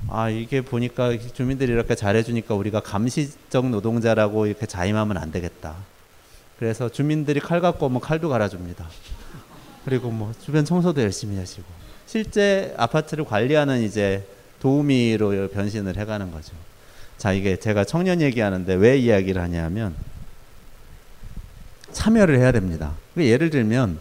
[0.10, 5.76] 아 이게 보니까 주민들이 이렇게 잘해주니까 우리가 감시적 노동자라고 이렇게 자임하면 안 되겠다.
[6.58, 8.88] 그래서 주민들이 칼 갖고 오면 칼도 갈아줍니다.
[9.86, 11.66] 그리고 뭐 주변 청소도 열심히 하시고
[12.06, 14.26] 실제 아파트를 관리하는 이제
[14.64, 16.54] 도우미로 변신을 해가는 거죠.
[17.18, 19.94] 자 이게 제가 청년 얘기하는데 왜 이야기를 하냐면
[21.92, 22.94] 참여를 해야 됩니다.
[23.18, 24.00] 예를 들면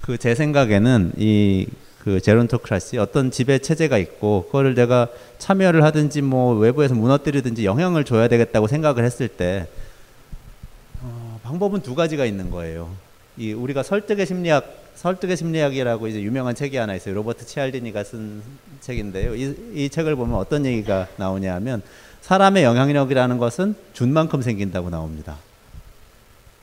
[0.00, 1.66] 그 제 생각에는 이
[2.02, 5.06] 그 제론토크라시 어떤 지배 체제가 있고 그거를 내가
[5.38, 9.68] 참여를 하든지 뭐 외부에서 무너뜨리든지 영향을 줘야 되겠다고 생각을 했을 때
[11.00, 12.90] 어, 방법은 두 가지가 있는 거예요.
[13.36, 17.14] 이 우리가 설득의 심리학 설득의 심리학이라고 이제 유명한 책이 하나 있어요.
[17.14, 18.42] 로버트 치알디니가 쓴
[18.80, 19.34] 책인데요.
[19.34, 21.82] 이, 이 책을 보면 어떤 얘기가 나오냐면
[22.20, 25.36] 사람의 영향력이라는 것은 준 만큼 생긴다고 나옵니다.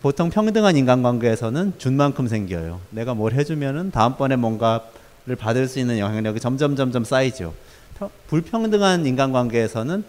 [0.01, 2.79] 보통 평등한 인간관계에서는 준 만큼 생겨요.
[2.91, 7.53] 내가 뭘 해주면은 다음번에 뭔가를 받을 수 있는 영향력이 점점 점점 쌓이죠.
[8.27, 10.05] 불평등한 인간관계에서는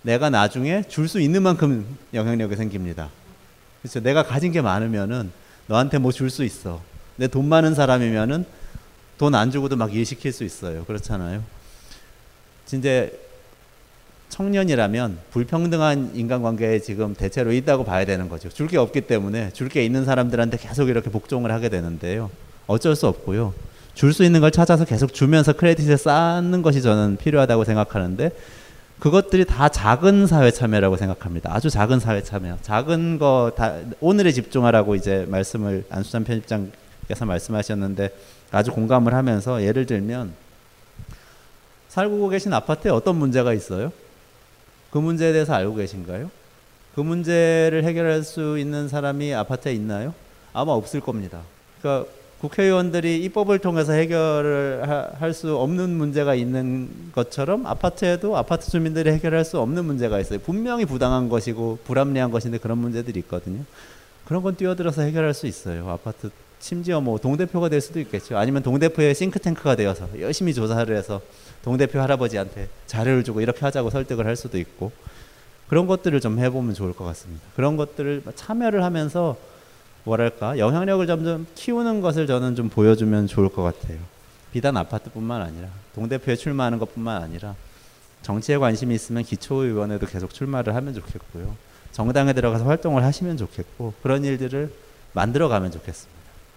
[0.00, 3.10] 내가 나중에 줄 수 있는 만큼 영향력이 생깁니다.
[3.82, 4.00] 그렇죠.
[4.00, 5.30] 내가 가진 게 많으면은
[5.66, 6.80] 너한테 뭐 줄 수 있어.
[7.18, 8.44] 내돈 많은 사람이면은
[9.18, 10.84] 돈 안 주고도 막 일시킬 수 있어요.
[10.84, 11.42] 그렇잖아요.
[12.66, 13.08] 진짜
[14.28, 18.48] 청년이라면 불평등한 인간관계에 지금 대체로 있다고 봐야 되는 거죠.
[18.48, 22.30] 줄 게 없기 때문에 줄 게 있는 사람들한테 계속 이렇게 복종을 하게 되는데요.
[22.66, 23.54] 어쩔 수 없고요.
[23.94, 28.30] 줄 수 있는 걸 찾아서 계속 주면서 크레딧을 쌓는 것이 저는 필요하다고 생각하는데
[29.00, 31.52] 그것들이 다 작은 사회 참여라고 생각합니다.
[31.52, 32.58] 아주 작은 사회 참여.
[32.62, 36.70] 작은 거 다 오늘에 집중하라고 이제 말씀을 안수찬 편집장
[37.08, 38.14] 께서 말씀하셨는데
[38.52, 40.32] 아주 공감을 하면서 예를 들면
[41.88, 43.92] 살고 계신 아파트에 어떤 문제가 있어요?
[44.90, 46.30] 그 문제에 대해서 알고 계신가요?
[46.94, 50.14] 그 문제를 해결할 수 있는 사람이 아파트에 있나요?
[50.52, 51.40] 아마 없을 겁니다.
[51.80, 59.44] 그러니까 국회의원들이 입법을 통해서 해결을 할 수 없는 문제가 있는 것처럼 아파트에도 아파트 주민들이 해결할
[59.44, 60.38] 수 없는 문제가 있어요.
[60.38, 63.64] 분명히 부당한 것이고 불합리한 것인데 그런 문제들이 있거든요.
[64.24, 65.88] 그런 건 뛰어들어서 해결할 수 있어요.
[65.88, 68.36] 아파트 심지어 뭐 동대표가 될 수도 있겠죠.
[68.36, 71.20] 아니면 동대표의 싱크탱크가 되어서 열심히 조사를 해서
[71.62, 74.92] 동대표 할아버지한테 자료를 주고 이렇게 하자고 설득을 할 수도 있고
[75.68, 77.44] 그런 것들을 좀 해보면 좋을 것 같습니다.
[77.54, 79.36] 그런 것들을 참여를 하면서
[80.04, 83.98] 뭐랄까 영향력을 점점 키우는 것을 저는 좀 보여주면 좋을 것 같아요.
[84.52, 87.54] 비단 아파트뿐만 아니라 동대표에 출마하는 것뿐만 아니라
[88.22, 91.54] 정치에 관심이 있으면 기초의원에도 계속 출마를 하면 좋겠고요.
[91.92, 94.72] 정당에 들어가서 활동을 하시면 좋겠고 그런 일들을
[95.12, 96.17] 만들어가면 좋겠습니다.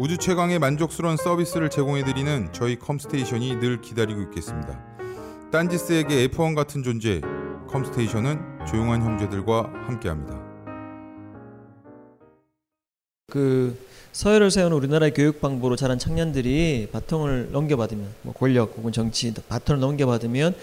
[0.00, 4.80] 우주 최강의 만족스러운 서비스를 제공해드리는 저희 컴스테이션이 늘 기다리고 있겠습니다.
[5.50, 7.20] 딴지스에게 F1 같은 존재,
[7.68, 10.40] 컴스테이션은 조용한 형제들과 함께합니다.
[13.26, 13.76] 그
[14.12, 20.54] 서열을 세우는 우리나라의 교육 방법으로 자란 청년들이 바통을 넘겨받으면 뭐 권력 혹은 정치 바통을 넘겨받으면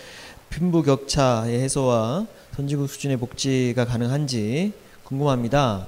[0.50, 4.72] 빈부 격차의 해소와 선진국 수준의 복지가 가능한지
[5.04, 5.88] 궁금합니다.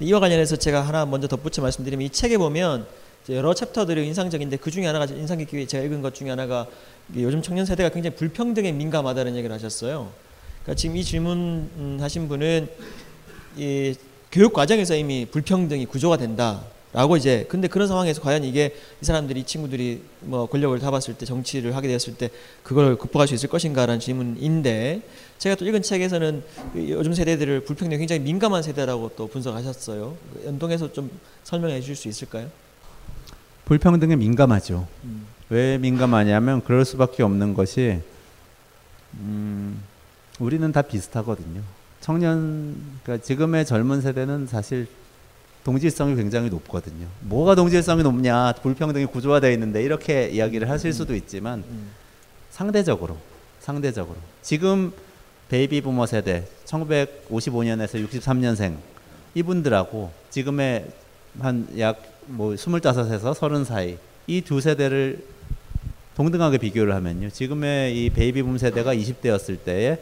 [0.00, 2.86] 이와 관련해서 제가 하나 먼저 덧붙여 말씀드리면 이 책에 보면
[3.30, 6.66] 여러 챕터들이 인상적인데 그 중에 하나가 인상 깊게 제가 읽은 것 중에 하나가
[7.14, 10.10] 요즘 청년 세대가 굉장히 불평등에 민감하다는 얘기를 하셨어요.
[10.62, 12.68] 그러니까 지금 이 질문 하신 분은
[13.56, 13.94] 이
[14.30, 16.62] 교육 과정에서 이미 불평등이 구조가 된다.
[16.92, 21.26] 라고 이제 근데 그런 상황에서 과연 이게 이 사람들이 이 친구들이 뭐 권력을 잡았을 때
[21.26, 22.30] 정치를 하게 되었을 때
[22.62, 25.02] 그걸 극복할 수 있을 것인가라는 질문인데
[25.36, 26.42] 제가 또 읽은 책에서는
[26.76, 30.16] 요즘 세대들을 불평등 굉장히 민감한 세대라고 또 분석하셨어요.
[30.46, 31.10] 연동해서 좀
[31.44, 32.48] 설명해 주실 수 있을까요?
[33.66, 34.88] 불평등에 민감하죠.
[35.04, 35.26] 음.
[35.50, 38.00] 왜 민감하냐면 그럴 수밖에 없는 것이
[39.14, 39.82] 음,
[40.38, 41.62] 우리는 다 비슷하거든요.
[42.00, 44.86] 청년 그러니까 지금의 젊은 세대는 사실
[45.72, 47.06] 동질성이 굉장히 높거든요.
[47.20, 48.54] 뭐가 동질성이 높냐?
[48.62, 51.62] 불평등이 구조화되어 있는데 이렇게 이야기를 하실 수도 있지만
[52.48, 53.18] 상대적으로
[53.60, 54.92] 상대적으로 지금
[55.50, 58.76] 베이비 부머 세대 1955년에서 63년생
[59.34, 60.86] 이분들하고 지금의
[61.38, 65.22] 한 약 뭐 25에서 30 사이 이 두 세대를
[66.16, 67.28] 동등하게 비교를 하면요.
[67.28, 69.98] 지금의 이 베이비 붐 세대가 20대였을 때에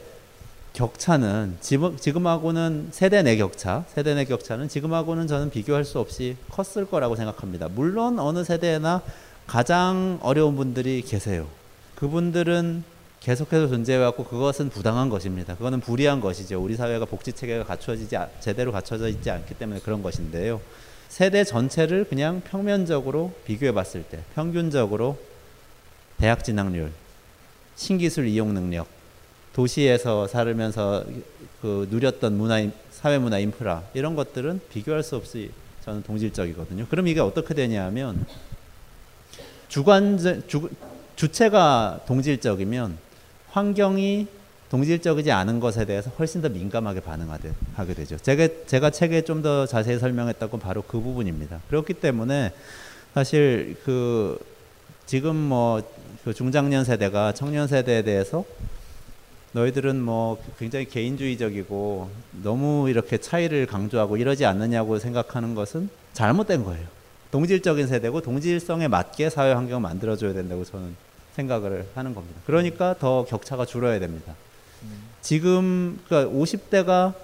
[0.76, 6.36] 격차는 지금, 지금 하고는 세대 내 격차, 세대 내 격차는 지금하고는 저는 비교할 수 없이
[6.50, 7.68] 컸을 거라고 생각합니다.
[7.68, 9.00] 물론 어느 세대나
[9.46, 11.46] 가장 어려운 분들이 계세요.
[11.94, 12.84] 그분들은
[13.20, 15.54] 계속해서 존재해왔고 그것은 부당한 것입니다.
[15.54, 16.62] 그거는 불이한 것이죠.
[16.62, 20.60] 우리 사회가 복지 체계가 갖춰지지 제대로 갖춰져 있지 않기 때문에 그런 것인데요.
[21.08, 25.16] 세대 전체를 그냥 평면적으로 비교해 봤을 때 평균적으로
[26.18, 26.92] 대학 진학률,
[27.76, 28.95] 신기술 이용 능력,
[29.56, 31.04] 도시에서 살면서
[31.62, 35.50] 그 누렸던 문화 사회 문화 인프라 이런 것들은 비교할 수 없이
[35.82, 36.86] 저는 동질적이거든요.
[36.90, 38.26] 그럼 이게 어떻게 되냐면
[39.68, 40.68] 주관 주,
[41.16, 42.98] 주체가 동질적이면
[43.50, 44.26] 환경이
[44.68, 48.18] 동질적이지 않은 것에 대해서 훨씬 더 민감하게 반응하게 되죠.
[48.18, 51.60] 제가 제가 책에 좀 더 자세히 설명했던 건 바로 그 부분입니다.
[51.68, 52.52] 그렇기 때문에
[53.14, 54.38] 사실 그
[55.06, 55.82] 지금 뭐
[56.26, 58.44] 그 중장년 세대가 청년 세대에 대해서
[59.56, 62.10] 너희들은 뭐 굉장히 개인주의적이고
[62.42, 66.86] 너무 이렇게 차이를 강조하고 이러지 않느냐고 생각하는 것은 잘못된 거예요.
[67.30, 70.94] 동질적인 세대고 동질성에 맞게 사회 환경을 만들어줘야 된다고 저는
[71.36, 72.38] 생각을 하는 겁니다.
[72.44, 74.34] 그러니까 더 격차가 줄어야 됩니다.
[75.22, 77.14] 지금 그러니까 50대가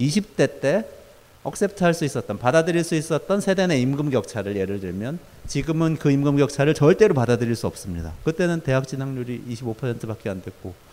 [0.00, 0.86] 20대 때
[1.44, 6.10] accept 할 수 있었던 받아들일 수 있었던 세대 내 임금 격차를 예를 들면 지금은 그
[6.10, 8.14] 임금 격차를 절대로 받아들일 수 없습니다.
[8.24, 10.91] 그때는 대학 진학률이 25%밖에 안 됐고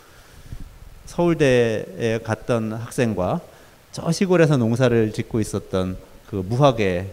[1.10, 3.42] 서울대에 갔던 학생과
[3.92, 5.98] 저 시골에서 농사를 짓고 있었던
[6.30, 7.08] 그 무학의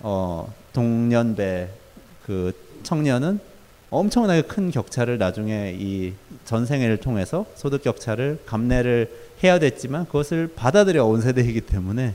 [0.00, 1.68] 어, 동년배
[2.24, 2.52] 그
[2.84, 3.40] 청년은
[3.90, 6.12] 엄청나게 큰 격차를 나중에 이
[6.44, 9.10] 전생애를 통해서 소득 격차를 감내를
[9.42, 12.14] 해야 됐지만 그것을 받아들여 온 세대이기 때문에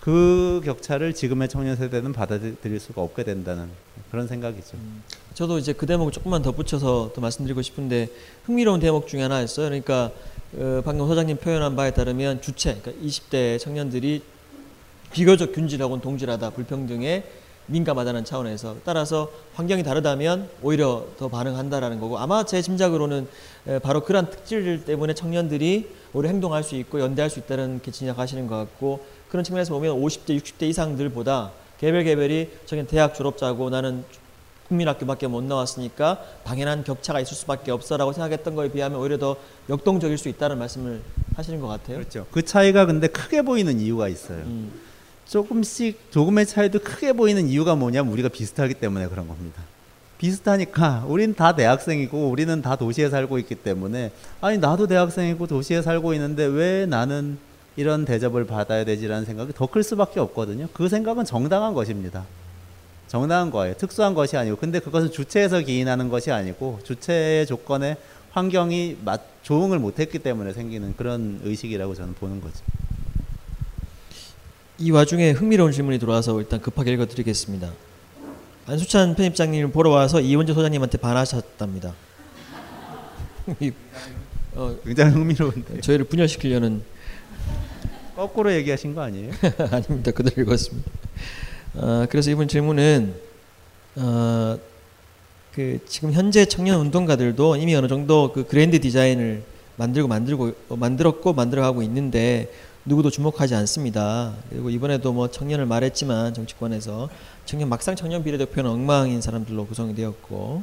[0.00, 3.68] 그 격차를 지금의 청년 세대는 받아들일 수가 없게 된다는
[4.10, 4.76] 그런 생각이죠.
[4.78, 5.02] 음.
[5.34, 8.08] 저도 이제 그 대목을 조금만 덧붙여서 더 말씀드리고 싶은데
[8.44, 9.66] 흥미로운 대목 중에 하나였어요.
[9.66, 10.10] 그러니까
[10.56, 14.22] 어, 방금 소장님 표현한 바에 따르면 주체, 그러니까 20대 청년들이
[15.12, 17.24] 비교적 균질하고는 동질하다, 불평등에
[17.66, 23.28] 민감하다는 차원에서 따라서 환경이 다르다면 오히려 더 반응한다라는 거고 아마 제 짐작으로는
[23.82, 28.56] 바로 그런 특질 때문에 청년들이 오히려 행동할 수 있고 연대할 수 있다는 게 진작하시는 것
[28.56, 34.04] 같고 그런 측면에서 보면 50대, 60대 이상들보다 개별 개별이 저기 대학 졸업자고 나는
[34.68, 39.36] 국민학교밖에 못 나왔으니까 당연한 격차가 있을 수밖에 없어라고 생각했던 거에 비하면 오히려 더
[39.68, 41.00] 역동적일 수 있다는 말씀을
[41.34, 41.98] 하시는 것 같아요.
[41.98, 42.26] 그렇죠.
[42.30, 44.38] 그 차이가 근데 크게 보이는 이유가 있어요.
[44.38, 44.72] 음.
[45.26, 49.62] 조금씩 조금의 차이도 크게 보이는 이유가 뭐냐면 우리가 비슷하기 때문에 그런 겁니다.
[50.18, 56.14] 비슷하니까 우리는 다 대학생이고 우리는 다 도시에 살고 있기 때문에 아니 나도 대학생이고 도시에 살고
[56.14, 57.38] 있는데 왜 나는
[57.80, 60.68] 이런 대접을 받아야 되지라는 생각이 더 클 수밖에 없거든요.
[60.74, 62.26] 그 생각은 정당한 것입니다.
[63.08, 63.74] 정당한 거예요.
[63.76, 67.96] 특수한 것이 아니고 근데 그것은 주체에서 기인하는 것이 아니고 주체의 조건에
[68.32, 72.58] 환경이 맞, 조응을 못했기 때문에 생기는 그런 의식이라고 저는 보는 거죠.
[74.78, 77.70] 이 와중에 흥미로운 질문이 들어와서 일단 급하게 읽어드리겠습니다.
[78.66, 81.94] 안수찬 편집장님을 보러 와서 이원재 소장님한테 반하셨답니다.
[83.60, 83.72] 이,
[84.54, 86.82] 어, 굉장히 흥미로운데 저희를 분열시키려는
[88.20, 89.32] 거꾸로 얘기하신 거 아니에요?
[89.72, 90.10] 아닙니다.
[90.10, 90.90] 그대로 읽었습니다.
[91.76, 93.14] 어, 그래서 이번 질문은
[93.96, 94.58] 어,
[95.54, 99.42] 그 지금 현재 청년 운동가들도 이미 어느 정도 그 그랜드 디자인을
[99.76, 102.52] 만들고 만들고 어, 만들었고 만들어가고 있는데
[102.84, 104.34] 누구도 주목하지 않습니다.
[104.50, 107.08] 그리고 이번에도 뭐 청년을 말했지만 정치권에서
[107.46, 110.62] 청년 막상 청년 비례대표는 엉망인 사람들로 구성이 되었고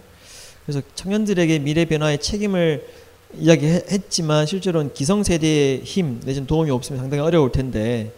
[0.64, 2.86] 그래서 청년들에게 미래 변화의 책임을
[3.36, 8.14] 이야기했지만 실제로는 기성세대의 힘 내지는 도움이 없으면 상당히 어려울 텐데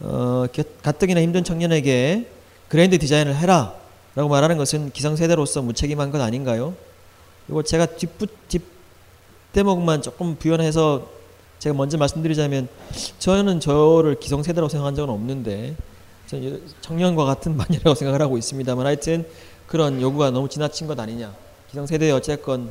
[0.00, 0.46] 어,
[0.82, 2.26] 가뜩이나 힘든 청년에게
[2.68, 3.74] 그랜드 디자인을 해라
[4.14, 6.74] 라고 말하는 것은 기성세대로서 무책임한 것 아닌가요?
[7.48, 8.62] 이거 제가 뒷부, 뒷
[9.52, 11.08] 대목만 조금 부연해서
[11.58, 12.68] 제가 먼저 말씀드리자면
[13.18, 15.76] 저는 저를 기성세대라고 생각한 적은 없는데
[16.80, 19.26] 청년과 같은 반이라고 생각을 하고 있습니다만 하여튼
[19.66, 21.34] 그런 요구가 너무 지나친 것 아니냐
[21.70, 22.70] 기성세대에 어쨌건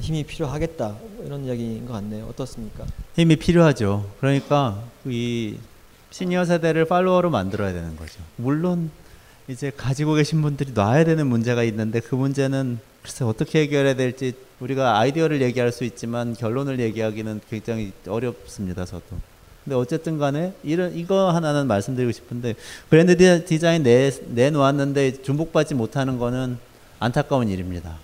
[0.00, 2.86] 힘이 필요하겠다 이런 이야기인 것 같네요 어떻습니까?
[3.14, 5.56] 힘이 필요하죠 그러니까 이
[6.10, 8.90] 시니어 세대를 팔로워로 만들어야 되는 거죠 물론
[9.48, 14.98] 이제 가지고 계신 분들이 놔야 되는 문제가 있는데 그 문제는 글쎄 어떻게 해결해야 될지 우리가
[14.98, 18.84] 아이디어를 얘기할 수 있지만 결론을 얘기하기는 굉장히 어렵습니다.
[18.84, 19.16] 저도.
[19.64, 22.54] 근데 어쨌든 간에 이런 이거 하나는 말씀드리고 싶은데
[22.88, 26.58] 브랜드 디자인 내 내놓았는데 주목받지 못하는 거는
[26.98, 27.98] 안타까운 일입니다.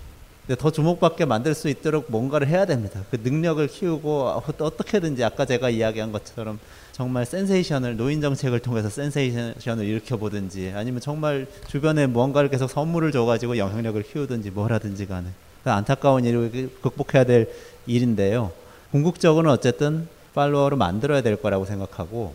[0.47, 3.03] 근데 더 주목받게 만들 수 있도록 뭔가를 해야 됩니다.
[3.11, 6.57] 그 능력을 키우고 어떻게든지 아까 제가 이야기한 것처럼
[6.93, 13.57] 정말 센세이션을 노인 정책을 통해서 센세이션을 일으켜 보든지 아니면 정말 주변에 뭔가를 계속 선물을 줘가지고
[13.57, 15.27] 영향력을 키우든지 뭘 하든지 간에
[15.65, 17.51] 그 안타까운 일을 극복해야 될
[17.85, 18.53] 일인데요.
[18.91, 22.33] 궁극적으로는 어쨌든 follower로 만들어야 될 거라고 생각하고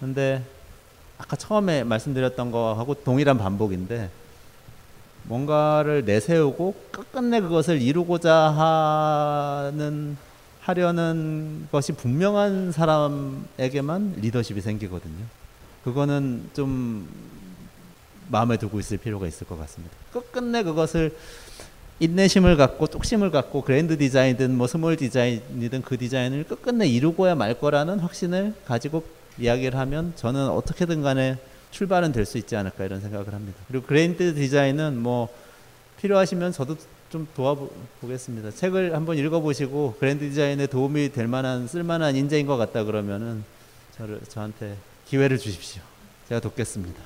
[0.00, 0.42] 근데
[1.18, 4.08] 아까 처음에 말씀드렸던 거하고 동일한 반복인데
[5.28, 10.16] 뭔가를 내세우고 끝끝내 그것을 이루고자 하는
[10.60, 15.24] 하려는 것이 분명한 사람에게만 리더십이 생기거든요.
[15.84, 17.08] 그거는 좀
[18.28, 19.94] 마음에 두고 있을 필요가 있을 것 같습니다.
[20.12, 21.16] 끝끝내 그것을
[22.00, 28.00] 인내심을 갖고 뚝심을 갖고 grand design이든 뭐 small design이든 그 디자인을 끝끝내 이루고야 말 거라는
[28.00, 29.04] 확신을 가지고
[29.38, 31.38] 이야기를 하면 저는 어떻게든 간에
[31.76, 33.58] 출발은 될 수 있지 않을까 이런 생각을 합니다.
[33.68, 35.28] 그리고 grand design은 뭐
[36.00, 36.76] 필요하시면 저도
[37.10, 38.50] 좀 도와보겠습니다.
[38.52, 43.44] 책을 한번 읽어보시고 grand design에 도움이 될 만한 쓸만한 인재인 것 같다 그러면은
[43.94, 45.82] 저를 저한테 기회를 주십시오.
[46.30, 46.98] 제가 돕겠습니다.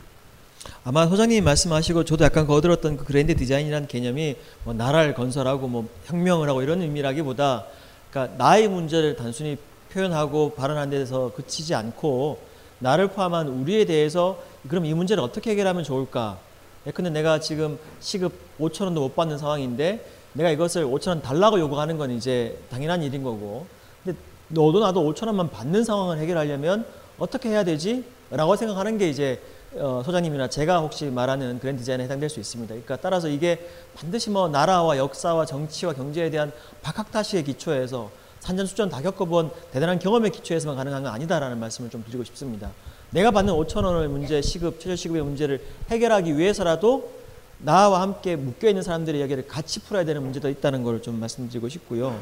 [0.85, 6.49] 아마 소장님이 말씀하시고 저도 약간 거들었던 그 grand design이라는 개념이 뭐 나라를 건설하고 뭐 혁명을
[6.49, 7.67] 하고 이런 의미라기보다
[8.11, 9.59] 그러니까 나의 문제를 단순히
[9.93, 12.50] 표현하고 발언하는 데서 그치지 않고
[12.81, 14.39] 나를 포함한 우리에 대해서
[14.69, 16.39] 그럼 이 문제를 어떻게 해결하면 좋을까?
[16.87, 21.61] 예, 근데 내가 지금 시급 5천 원도 못 받는 상황인데 내가 이것을 5천 원 달라고
[21.61, 23.67] 요구하는 건 이제 당연한 일인 거고
[24.03, 26.87] 근데 너도 나도 5천 원만 받는 상황을 해결하려면
[27.19, 28.05] 어떻게 해야 되지?
[28.31, 29.41] 라고 생각하는 게 이제
[29.75, 32.73] 어, 소장님이나 제가 혹시 말하는 그랜드 디자인에 해당될 수 있습니다.
[32.73, 36.51] 그러니까 따라서 이게 반드시 뭐 나라와 역사와 정치와 경제에 대한
[36.83, 42.25] 박학다시의 기초에서 산전 수전 다 겪어본 대단한 경험의 기초에서만 가능한 건 아니다라는 말씀을 좀 드리고
[42.25, 42.71] 싶습니다.
[43.11, 47.13] 내가 받는 5천 원을 문제 시급 최저 시급의 문제를 해결하기 위해서라도
[47.59, 52.19] 나와 함께 묶여 있는 사람들의 이야기를 같이 풀어야 되는 문제도 있다는 걸 좀 말씀드리고 싶고요.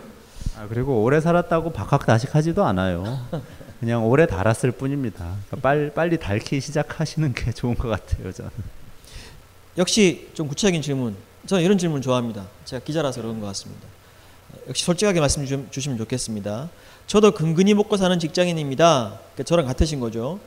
[0.57, 3.19] 아, 그리고 오래 살았다고 박학다식하지도 않아요.
[3.81, 5.37] 그냥 오래 달았을 뿐입니다.
[5.47, 8.51] 그러니까 빨리 빨리 닳기 시작하시는 게 좋은 것 같아요, 저는.
[9.77, 11.15] 역시 좀 구체적인 질문.
[11.47, 12.47] 저는 이런 질문 좋아합니다.
[12.65, 13.87] 제가 기자라서 그런 것 같습니다.
[14.69, 16.69] 역시 솔직하게 말씀 주시면 좋겠습니다.
[17.07, 19.19] 저도 근근히 먹고 사는 직장인입니다.
[19.33, 20.39] 그러니까 저랑 같으신 거죠.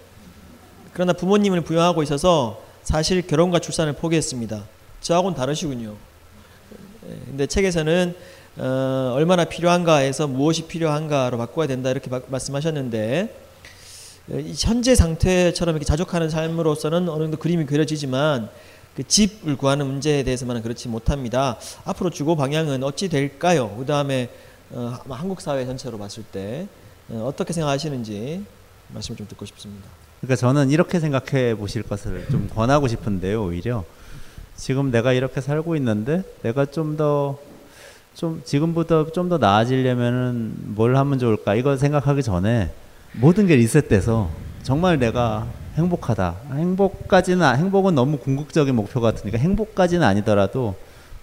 [0.94, 4.64] 그러나 부모님을 부양하고 있어서 사실 결혼과 출산을 포기했습니다.
[5.02, 5.96] 저하고는 다르시군요.
[7.10, 8.16] 예, 근데 책에서는
[8.58, 13.36] 어, 얼마나 필요한가에서 무엇이 필요한가로 바꿔야 된다 이렇게 바, 말씀하셨는데
[14.30, 18.50] 어, 현재 상태처럼 이렇게 자족하는 삶으로서는 어느 정도 그림이 그려지지만
[18.96, 21.58] 그 집을 구하는 문제에 대해서만은 그렇지 못합니다.
[21.86, 23.74] 앞으로 주고 방향은 어찌 될까요?
[23.78, 24.30] 그 다음에
[24.72, 26.68] 어, 한국 사회 전체로 봤을 때
[27.10, 28.44] 어, 어떻게 생각하시는지
[28.90, 29.88] 말씀을 좀 듣고 싶습니다.
[30.20, 33.84] 그러니까 저는 이렇게 생각해 보실 것을 좀 권하고 싶은데요, 오히려
[34.56, 41.56] 지금 내가 이렇게 살고 있는데 내가 좀 더좀 지금보다 좀 더 나아지려면은 뭘 하면 좋을까
[41.56, 42.72] 이거 생각하기 전에
[43.14, 44.30] 모든 게 리셋돼서
[44.64, 46.36] 정말 내가 행복하다.
[46.54, 50.76] 행복까지는 아- 행복은 너무 궁극적인 목표 같으니까 행복까지는 아니더라도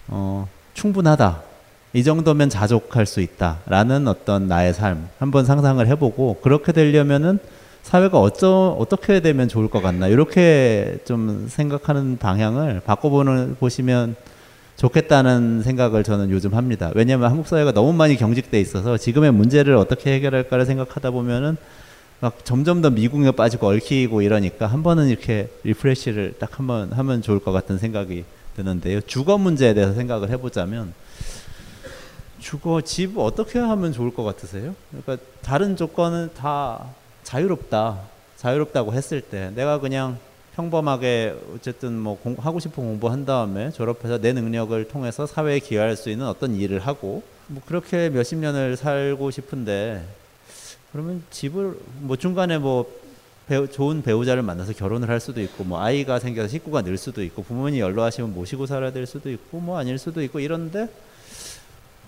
[0.07, 1.41] 어, 충분하다.
[1.93, 7.39] 이 정도면 자족할 수 있다라는 어떤 나의 삶 한번 상상을 해보고 그렇게 되려면은
[7.81, 14.15] 사회가 어쩌 어떻게 되면 좋을 것 같나 이렇게 좀 생각하는 방향을 바꿔보는 보시면
[14.75, 16.91] 좋겠다는 생각을 저는 요즘 합니다.
[16.93, 21.57] 왜냐하면 한국 사회가 너무 많이 경직돼 있어서 지금의 문제를 어떻게 해결할까를 생각하다 보면은
[22.21, 27.21] 막 점점 더 미궁에 빠지고 얽히고 이러니까 한 번은 이렇게 리프레시를 딱 한 번 하면
[27.21, 28.99] 좋을 것 같은 생각이 드는데요.
[29.01, 30.93] 주거 문제에 대해서 생각을 해보자면
[32.39, 34.75] 주거 집 어떻게 하면 좋을 것 같으세요?
[34.91, 36.85] 그러니까 다른 조건은 다
[37.23, 37.99] 자유롭다.
[38.37, 40.17] 자유롭다고 했을 때 내가 그냥
[40.55, 46.09] 평범하게 어쨌든 뭐 공, 하고 싶은 공부한 다음에 졸업해서 내 능력을 통해서 사회에 기여할 수
[46.09, 50.05] 있는 어떤 일을 하고 뭐 그렇게 몇십 년을 살고 싶은데
[50.91, 52.91] 그러면 집을 뭐 중간에 뭐
[53.47, 57.43] 배우, 좋은 배우자를 만나서 결혼을 할 수도 있고 뭐 아이가 생겨서 식구가 늘 수도 있고
[57.43, 60.87] 부모님이 연로하시면 모시고 살아야 될 수도 있고 뭐 아닐 수도 있고 이런데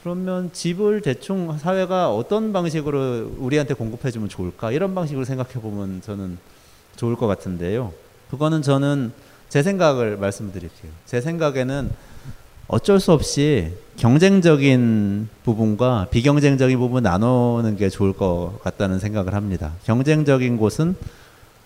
[0.02, 6.38] 그러면 집을 대충 사회가 어떤 방식으로 우리한테 공급해 주면 좋을까 이런 방식으로 생각해 보면 저는
[6.96, 7.94] 좋을 것 같은데요.
[8.30, 9.12] 그거는 저는
[9.50, 10.92] 제 생각을 말씀드릴게요.
[11.06, 11.92] 제 생각에는
[12.72, 19.74] 어쩔 수 없이 경쟁적인 부분과 비경쟁적인 부분 나누는 게 좋을 것 같다는 생각을 합니다.
[19.84, 20.96] 경쟁적인 곳은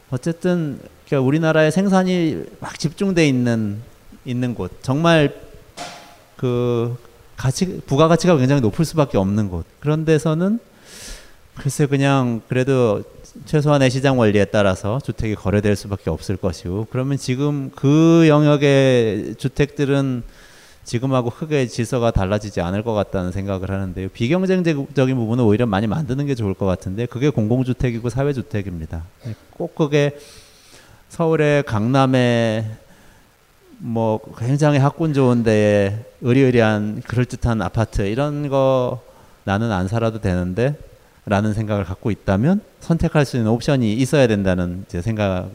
[0.10, 3.82] 어쨌든 그러니까 우리나라의 생산이 막 집중돼 있는
[4.26, 5.36] 있는 곳, 정말
[6.38, 6.98] 그
[7.38, 9.64] 가치 부가가치가 굉장히 높을 수밖에 없는 곳.
[9.80, 10.58] 그런 데서는
[11.54, 13.04] 글쎄 그냥 그래도
[13.46, 20.24] 최소한의 시장 원리에 따라서 주택이 거래될 수밖에 없을 것이고 그러면 지금 그 영역의 주택들은
[20.86, 24.10] 지금하고 크게 질서가 달라지지 않을 것 같다는 생각을 하는데요.
[24.10, 29.04] 비경쟁적인 부분은 오히려 많이 만드는 게 좋을 것 같은데 그게 공공주택이고 사회주택입니다.
[29.52, 30.18] 꼭 그게
[31.10, 32.66] 서울의 강남에
[33.80, 39.02] 뭐 굉장히 학군 좋은데 의리의리한 그럴듯한 아파트 이런 거
[39.44, 40.76] 나는 안 살아도 되는데
[41.26, 45.50] 라는 생각을 갖고 있다면 선택할 수 있는 옵션이 있어야 된다는 제 생각을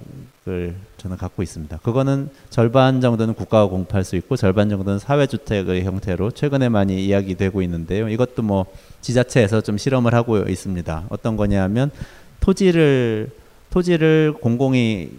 [0.96, 1.78] 저는 갖고 있습니다.
[1.78, 8.08] 그거는 절반 정도는 국가가 공급할 수 있고 절반 정도는 사회주택의 형태로 최근에 많이 이야기되고 있는데요.
[8.08, 8.66] 이것도 뭐
[9.00, 11.04] 지자체에서 좀 실험을 하고 있습니다.
[11.08, 11.92] 어떤 거냐면
[12.40, 13.30] 토지를
[13.70, 15.10] 토지를 공공이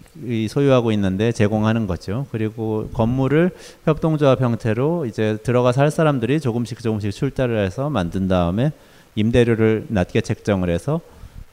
[0.50, 2.26] 소유하고 있는데 제공하는 거죠.
[2.30, 3.50] 그리고 건물을
[3.86, 8.72] 협동조합 형태로 이제 들어가 살 사람들이 조금씩 조금씩 출자를 해서 만든 다음에
[9.14, 11.00] 임대료를 낮게 책정을 해서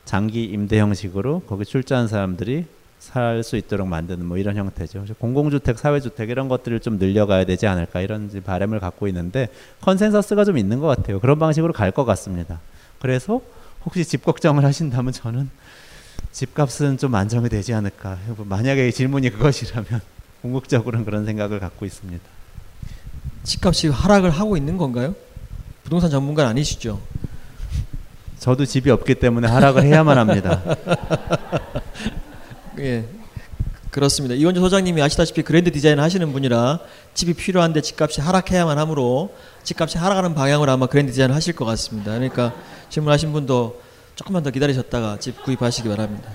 [0.06, 2.66] 장기 임대 형식으로 거기 출자한 사람들이
[3.00, 5.06] 살 수 있도록 만드는 뭐 이런 형태죠.
[5.20, 9.48] 공공주택, 사회주택 이런 것들을 좀 늘려가야 되지 않을까 이런 바람을 갖고 있는데
[9.82, 11.20] consensus가 좀 있는 것 같아요.
[11.20, 12.60] 그런 방식으로 갈 것 같습니다.
[13.02, 13.42] 그래서
[13.86, 15.50] 혹시 집 걱정을 하신다면 저는
[16.34, 18.18] 집값은 좀 안정이 되지 않을까.
[18.38, 20.02] 만약에 질문이 그것이라면
[20.42, 22.24] 궁극적으로는 그런 생각을 갖고 있습니다.
[23.44, 25.16] 집값이 하락을 하고 있는 건가요?
[25.84, 27.00] 부동산 전문가는 아니시죠?
[28.40, 30.64] 저도 집이 없기 때문에 하락을 해야만 합니다.
[32.80, 33.06] 예.
[33.92, 34.34] 그렇습니다.
[34.36, 36.80] 이원재 소장님이 아시다시피 grand design 하시는 분이라
[37.16, 42.14] 집이 필요한데 집값이 하락해야만 하므로 집값이 하락하는 방향으로 아마 grand design을 하실 것 같습니다.
[42.14, 42.54] 그러니까
[42.90, 43.82] 질문하신 분도
[44.16, 46.30] 조금만 더 기다리셨다가 집 구입하시기 바랍니다.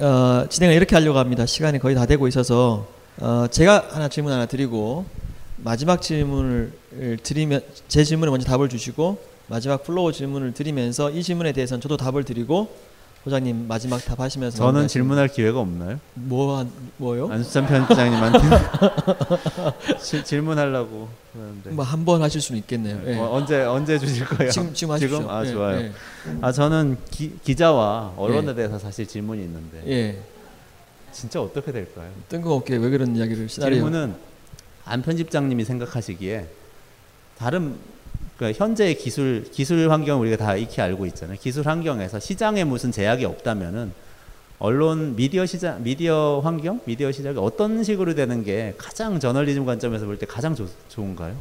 [0.00, 1.44] 어, 진행을 이렇게 하려고 합니다.
[1.44, 5.04] 시간이 거의 다 되고 있어서 어, 제가 하나 질문 하나 드리고
[5.56, 6.72] 마지막 질문을
[7.22, 12.24] 드리면 제 질문에 먼저 답을 주시고 마지막 floor 질문을 드리면서 이 질문에 대해서는 저도 답을
[12.24, 12.74] 드리고
[13.24, 15.98] 소장님 마지막 답하시면서 저는 질문할 기회가 없나요?
[16.14, 17.30] 뭐 한- 뭐요?
[17.30, 18.38] 안수찬 편집장님한테
[19.98, 23.00] 지- 질문하려고 그러는데 뭐 한 번 하실 수는 있겠네요.
[23.06, 23.16] 예.
[23.16, 24.50] 어, 언제 언제 주실 거예요?
[24.50, 25.26] 지금 지금 하십시오.
[25.30, 25.80] 아 예, 좋아요.
[25.80, 25.92] 예.
[26.42, 28.54] 아 저는 기, 기자와 언론에 예.
[28.54, 30.18] 대해서 사실 질문이 있는데 예.
[31.12, 32.10] 진짜 어떻게 될까요?
[32.28, 33.76] 뜬금없게 왜 그런 이야기를 시나리오.
[33.76, 34.14] 질문은
[34.84, 36.46] 안 편집장님이 생각하시기에
[37.38, 37.76] 다른
[38.36, 41.38] 그러니까 현재의 기술 기술 환경 우리가 다 익히 알고 있잖아요.
[41.40, 43.92] 기술 환경에서 시장에 무슨 제약이 없다면은
[44.58, 50.16] 언론 미디어 시장 미디어 환경 미디어 시장이 어떤 식으로 되는 게 가장 저널리즘 관점에서 볼
[50.18, 51.36] 때 가장 좋, 좋은가요?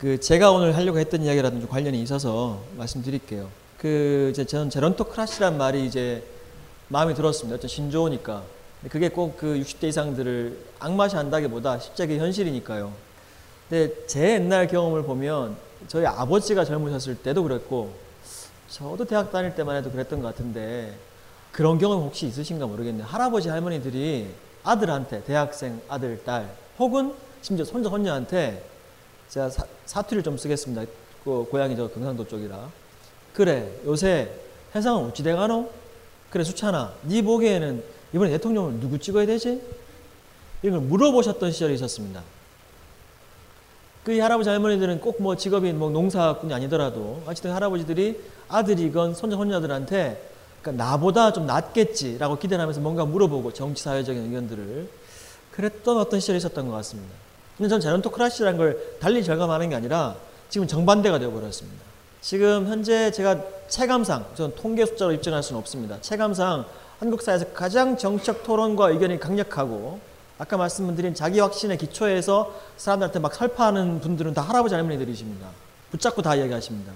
[0.00, 3.48] 그 제가 오늘 하려고 했던 이야기라든지 관련이 있어서 말씀드릴게요.
[3.78, 6.22] 그 이제 저는 제런토크라시란 말이 이제
[6.88, 7.56] 마음에 들었습니다.
[7.56, 8.42] 어떤 신조어니까.
[8.90, 12.92] 그게 꼭 그 60대 이상들을 악마시 한다기보다 십자기 현실이니까요.
[13.68, 15.56] 근데 제 옛날 경험을 보면
[15.88, 17.92] 저희 아버지가 젊으셨을 때도 그랬고
[18.68, 20.96] 저도 대학 다닐 때만 해도 그랬던 것 같은데
[21.52, 23.06] 그런 경험 혹시 있으신가 모르겠네요.
[23.06, 24.30] 할아버지 할머니들이
[24.62, 28.64] 아들한테 대학생 아들 딸 혹은 심지어 손자 손녀한테
[29.28, 30.84] 제가 사, 사투리를 좀 쓰겠습니다.
[31.24, 32.70] 그 고향이 저 경상도 쪽이라
[33.32, 34.32] 그래 요새
[34.72, 35.70] 세상은 어찌 돼가노?
[36.30, 39.60] 그래 수찬아 네 보기에는 이번에 대통령을 누구 찍어야 되지?
[40.62, 42.22] 이런 걸 물어보셨던 시절이 있었습니다.
[44.10, 50.20] 그 할아버지 할머니들은 꼭 뭐 직업이 뭐 농사꾼이 아니더라도 어쨌든 할아버지들이 아들이건 손자 손녀들한테
[50.60, 54.88] 그러니까 나보다 좀 낫겠지라고 기대를 하면서 뭔가 물어보고 정치 사회적인 의견들을
[55.52, 57.12] 그랬던 어떤 시절이 있었던 것 같습니다.
[57.56, 60.16] 근데 전 제런토크라시라는 걸 달리 절감하는 게 아니라
[60.48, 61.78] 지금 정반대가 되어버렸습니다.
[62.20, 66.00] 지금 현재 제가 체감상, 저는 통계 숫자로 입증할 수는 없습니다.
[66.00, 66.64] 체감상
[66.98, 70.00] 한국 사회에서 가장 정책 토론과 의견이 강력하고
[70.40, 75.46] 아까 말씀드린 자기 확신의 기초에서 사람들한테 막 설파하는 분들은 다 할아버지 할머니들이십니다.
[75.90, 76.92] 붙잡고 다 이야기하십니다.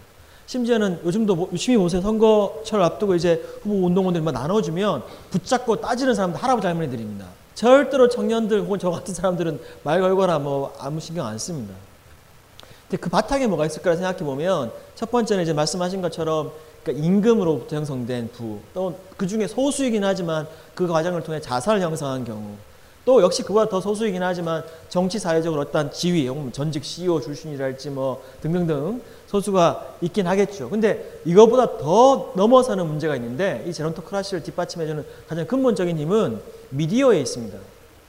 [0.47, 2.01] 심지어는 요즘도 뭐 유심히 보세요.
[2.01, 7.27] 선거철 앞두고 이제 후보 운동원들 막 나눠주면 붙잡고 따지는 사람들 할아버지 할머니들입니다.
[7.55, 11.75] 절대로 청년들 혹은 저 같은 사람들은 말 걸거나 뭐 아무 신경 안 씁니다.
[12.89, 16.51] 근데 그 바탕에 뭐가 있을까 생각해 보면 첫 번째는 이제 말씀하신 것처럼
[16.83, 22.57] 그러니까 임금으로부터 형성된 부, 또그 중에 소수이긴 하지만 그 과정을 통해 자산을 형성한 경우,
[23.05, 29.03] 또 역시 그보다 더 소수이긴 하지만 정치 사회적으로 어떤 지위, 전직 CEO 출신이랄지 뭐 등등등
[29.27, 30.71] 소수가 있긴 하겠죠.
[30.71, 36.41] 근데 이거보다 더 넘어서는 문제가 있는데 이 제론토크라시를 뒷받침해주는 가장 근본적인 힘은
[36.71, 37.59] 미디어에 있습니다.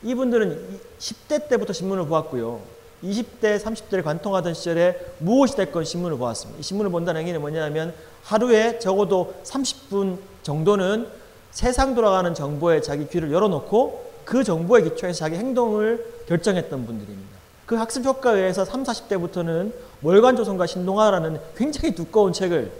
[0.03, 2.61] 이분들은 10대 때부터 신문을 보았고요.
[3.03, 6.59] 20대, 30대를 관통하던 시절에 무엇이 됐건 신문을 보았습니다.
[6.59, 7.93] 이 신문을 본다는 얘기는 뭐냐면
[8.23, 11.07] 하루에 적어도 30분 정도는
[11.51, 17.35] 세상 돌아가는 정보에 자기 귀를 열어놓고 그 정보에 기초해서 자기 행동을 결정했던 분들입니다.
[17.65, 19.71] 그 학습 효과에 의해서 3, 40대부터는
[20.03, 22.71] 월간조선과 신동아라는 굉장히 두꺼운 책을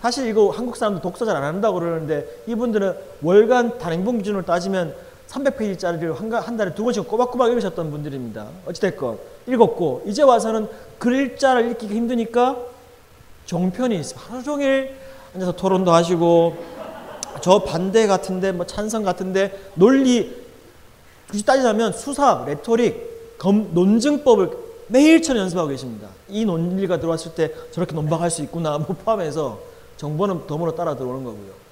[0.00, 4.94] 사실 이거 한국 사람들 독서 잘 안 한다고 그러는데 이분들은 월간 단행본 기준으로 따지면
[5.28, 8.46] 300페이지짜리를 한, 한 달에 두 번씩 꼬박꼬박 읽으셨던 분들입니다.
[8.66, 10.68] 어찌됐건 읽었고 이제 와서는
[10.98, 12.56] 글자를 읽기가 힘드니까
[13.46, 14.94] 종편이 하루 종일
[15.34, 16.56] 앉아서 토론도 하시고
[17.40, 20.43] 저 반대 같은데 뭐 찬성 같은데 논리
[21.30, 24.50] 굳이 따지자면 수사, 레토릭, 검, 논증법을
[24.88, 26.08] 매일처럼 연습하고 계십니다.
[26.28, 29.60] 이 논리가 들어왔을 때 저렇게 논박할 수 있구나 뭐 포함해서
[29.96, 31.64] 정보는 덤으로 따라 들어오는 거고요.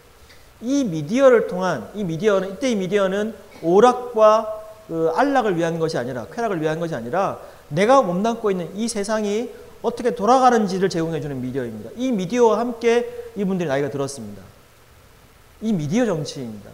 [0.63, 6.61] 이 미디어를 통한 이 미디어는 이때 이 미디어는 오락과 그 안락을 위한 것이 아니라 쾌락을
[6.61, 9.51] 위한 것이 아니라 내가 몸담고 있는 이 세상이
[9.83, 11.91] 어떻게 돌아가는지를 제공해 주는 미디어입니다.
[11.97, 14.43] 이 미디어와 함께 이분들이 나이가 들었습니다.
[15.61, 16.71] 이 미디어 정치입니다.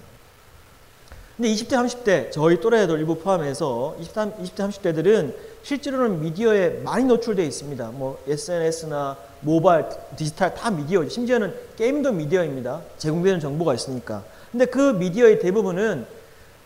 [1.38, 7.92] 근데 20대, 30대 저희 또래들 일부 포함해서 20대, 20대 30대들은 실제로는 미디어에 많이 노출되어 있습니다.
[7.92, 9.84] 뭐 SNS나 모바일,
[10.16, 12.80] 디지털 다 미디어, 심지어는 게임도 미디어입니다.
[12.98, 14.24] 제공되는 정보가 있으니까.
[14.50, 16.06] 근데 그 미디어의 대부분은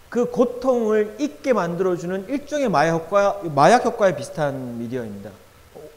[0.08, 5.30] 그 고통을 잊게 만들어주는 일종의 마약 효과, 마약 효과에 비슷한 미디어입니다.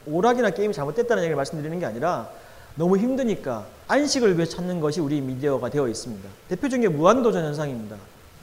[0.05, 2.29] 오락이나 게임이 잘못됐다는 얘기를 말씀드리는 게 아니라
[2.75, 6.27] 너무 힘드니까 안식을 위해 찾는 것이 우리 미디어가 되어 있습니다.
[6.49, 7.95] 대표적인 게 무한도전 현상입니다.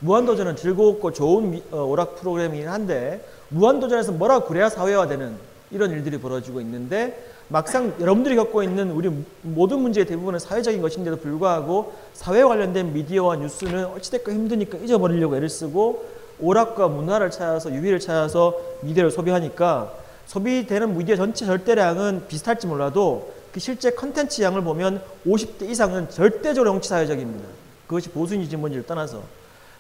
[0.03, 5.37] 무한도전은 즐겁고 좋은 어, 오락 프로그램이긴 한데 무한도전에서 뭐라 그래야 사회화되는
[5.71, 9.11] 이런 일들이 벌어지고 있는데 막상 여러분들이 겪고 있는 우리
[9.43, 16.05] 모든 문제의 대부분은 사회적인 것인데도 불구하고 사회 관련된 미디어와 뉴스는 어찌됐건 힘드니까 잊어버리려고 애를 쓰고
[16.41, 19.93] 오락과 문화를 찾아서 유희를 찾아서 미디어를 소비하니까
[20.27, 26.89] 소비되는 미디어 전체 절대량은 비슷할지 몰라도 그 실제 컨텐츠 양을 보면 50대 이상은 절대적으로 정치
[26.89, 27.49] 사회적입니다.
[27.87, 29.23] 그것이 보수인지 뭔지를 떠나서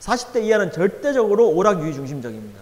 [0.03, 2.61] 40대 이하는 절대적으로 오락 유희 중심적입니다.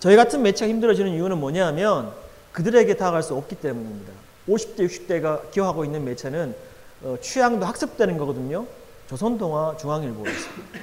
[0.00, 2.12] 저희 같은 매체가 힘들어지는 이유는 뭐냐면
[2.52, 4.12] 그들에게 다가갈 수 없기 때문입니다.
[4.48, 6.54] 50대, 60대가 기여하고 있는 매체는
[7.02, 8.66] 어, 취향도 학습되는 거거든요.
[9.08, 10.80] 조선동화, 중앙일보였습니다.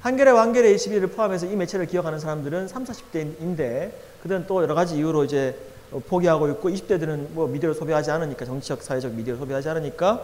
[0.00, 5.24] 한겨레, 완겨레 21을 포함해서 이 매체를 기억하는 사람들은 30, 40대인데 그들은 또 여러 가지 이유로
[5.24, 5.56] 이제
[5.92, 10.22] 어, 포기하고 있고 20대들은 뭐 미디어를 소비하지 않으니까 정치적, 사회적 미디어를 소비하지 않으니까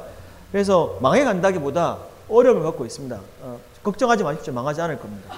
[0.50, 1.98] 그래서 망해 간다기보다
[2.28, 3.20] 어려움을 겪고 있습니다.
[3.42, 4.52] 어, 걱정하지 마십시오.
[4.52, 5.32] 망하지 않을 겁니다.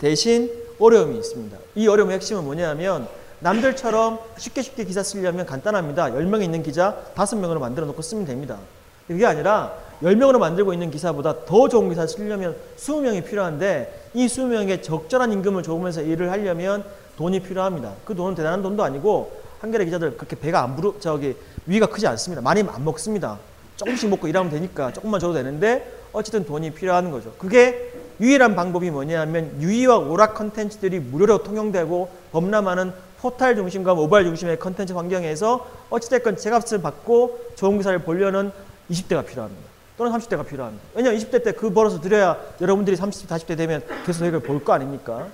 [0.00, 1.56] 대신 어려움이 있습니다.
[1.76, 3.06] 이 어려움의 핵심은 뭐냐면
[3.38, 6.10] 남들처럼 쉽게 쉽게 기사 쓰려면 간단합니다.
[6.10, 8.58] 10명 있는 기자 5명으로 만들어 놓고 쓰면 됩니다.
[9.06, 9.72] 그게 아니라
[10.02, 16.02] 10명으로 만들고 있는 기사보다 더 좋은 기사 쓰려면 20명이 필요한데 이 20명에 적절한 임금을 줘보면서
[16.02, 16.84] 일을 하려면
[17.16, 17.92] 돈이 필요합니다.
[18.04, 19.30] 그 돈은 대단한 돈도 아니고
[19.60, 21.36] 한겨레 기자들 그렇게 배가 안 부르 저기
[21.66, 22.42] 위가 크지 않습니다.
[22.42, 23.38] 많이 안 먹습니다.
[23.76, 27.32] 조금씩 먹고 일하면 되니까 조금만 줘도 되는데 어쨌든 돈이 필요한 거죠.
[27.38, 34.92] 그게 유일한 방법이 뭐냐면 유희와 오락 컨텐츠들이 무료로 통용되고 범람하는 포탈 중심과 모바일 중심의 컨텐츠
[34.92, 38.50] 환경에서 어찌됐건 제값을 받고 좋은 기사를 보려는
[38.90, 39.68] 20대가 필요합니다.
[39.96, 40.84] 또는 30대가 필요합니다.
[40.94, 45.26] 왜냐하면 20대 때 그 벌어서 드려야 여러분들이 30, 40대 되면 계속 해결 볼 거 아닙니까?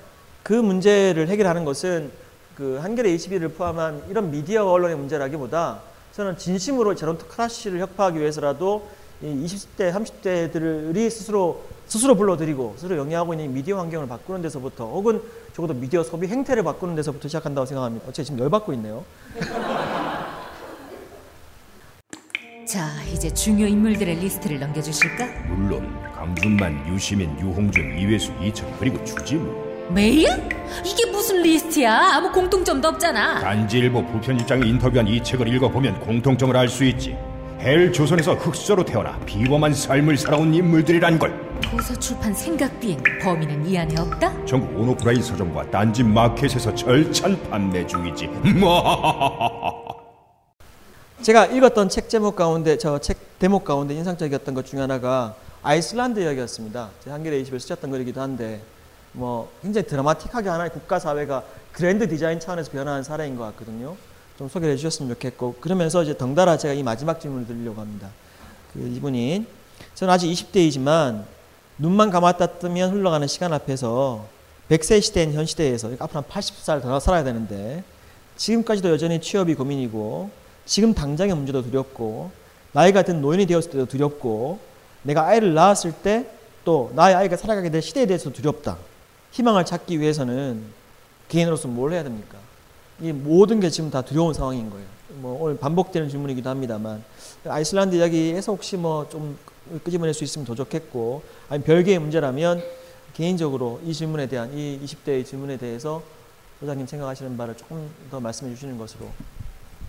[0.43, 2.11] 그 문제를 해결하는 것은
[2.57, 5.81] 그 한겨레 21을 포함한 이런 미디어 언론의 문제라기보다
[6.13, 8.87] 저는 진심으로 제론토 크라시를 혁파하기 위해서라도
[9.23, 15.21] 이 20대, 30대들이 스스로 스스로 불러들이고 스스로 영위하고 있는 미디어 환경을 바꾸는 데서부터 혹은
[15.55, 18.09] 적어도 미디어 소비 행태를 바꾸는 데서부터 시작한다고 생각합니다.
[18.09, 19.05] 어째 지금 열받고 있네요.
[22.67, 25.27] 자, 이제 중요 인물들의 리스트를 넘겨주실까?
[25.49, 30.29] 물론 강준만, 유시민, 유홍준, 이외수, 이철 그리고 주진우 메일?
[30.85, 32.15] 이게 무슨 리스트야?
[32.17, 33.41] 아무 공통점도 없잖아.
[33.41, 37.17] 딴지일보 부편집장이 인터뷰한 이 책을 읽어보면 공통점을 알 수 있지
[37.65, 43.79] 헬 조선에서 흑수저로 태어나 비범한 삶을 살아온 인물들이란 걸 도서 출판 생각 비행 범인은 이
[43.79, 44.45] 안에 없다?
[44.45, 48.29] 전국 온오프라인 서점과 딴지 마켓에서 절찬 판매 중이지
[51.23, 56.91] 제가 읽었던 책 제목 가운데 저 책 대목 가운데 인상적이었던 것 중에 하나가 아이슬란드 이야기였습니다.
[57.03, 58.61] 제 한겨레 21에 쓰셨던 글이기도 한데
[59.13, 61.43] 뭐 굉장히 드라마틱하게 하나의 국가 사회가
[61.73, 63.97] grand design 차원에서 변화한 사례인 것 같거든요.
[64.39, 68.11] 좀 소개를 해주셨으면 좋겠고 그러면서 이제 덩달아 제가 이 마지막 질문을 드리려고 합니다.
[68.73, 69.47] 그 이분이
[69.95, 71.25] 저는 아직 20대이지만
[71.79, 74.27] 눈만 감았다 뜨면 흘러가는 시간 앞에서
[74.69, 77.85] 100세 시대인 현 시대에서 앞으로 한 80살 더 살아야 되는데
[78.37, 80.31] 지금까지도 여전히 취업이 고민이고
[80.67, 82.31] 지금 당장의 문제도 두렵고
[82.73, 84.59] 나이가 든 노인이 되었을 때도 두렵고
[85.03, 88.79] 내가 아이를 낳았을 때 또 나의 아이가 살아가게 될 시대에 대해서 두렵다.
[89.33, 90.65] 희망을 찾기 위해서는
[91.29, 92.39] 개인으로서 뭘 해야 됩니까?
[93.01, 94.87] 이 모든 게 지금 다 두려운 상황인 거예요.
[95.17, 97.03] 뭐 오늘 반복되는 질문이기도 합니다만
[97.47, 99.37] 아이슬란드 이야기에서 혹시 뭐 좀
[99.83, 102.63] 끄집어낼 수 있으면 더 좋겠고 아니 별개의 문제라면
[103.15, 106.03] 개인적으로 이 질문에 대한 이 20대의 질문에 대해서
[106.61, 109.11] 소장님 생각하시는 바를 조금 더 말씀해 주시는 것으로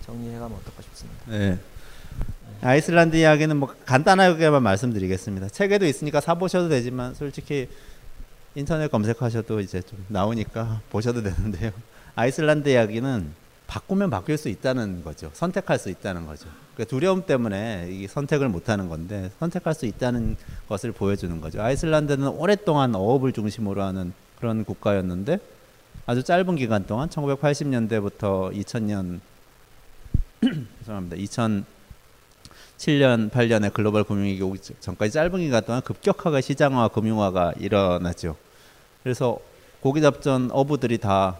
[0.04, 1.20] 정리해가면 어떨까 싶습니다.
[1.26, 1.58] 네.
[2.62, 5.48] 아이슬란드 이야기는 뭐 간단하게만 말씀드리겠습니다.
[5.50, 7.68] 책에도 있으니까 사보셔도 되지만 솔직히
[8.54, 11.72] 인터넷 검색하셔도 이제 좀 나오니까 보셔도 되는데요.
[12.16, 15.30] 아이슬란드 이야기는 바꾸면 바뀔 수 있다는 거죠.
[15.34, 16.48] 선택할 수 있다는 거죠.
[16.74, 20.36] 그러니까 두려움 때문에 이 선택을 못하는 건데 선택할 수 있다는
[20.68, 21.60] 것을 보여주는 거죠.
[21.60, 25.38] 아이슬란드는 오랫동안 어업을 중심으로 하는 그런 국가였는데
[26.06, 29.20] 아주 짧은 기간 동안 1980년대부터 2000년
[30.80, 31.16] 죄송합니다.
[32.78, 38.36] 2007년 8년에 글로벌 금융위기 오기 전까지 짧은 기간 동안 급격하게 시장화 금융화가 일어났죠.
[39.02, 39.38] 그래서
[39.80, 41.36] 고기 잡던 어부들이 다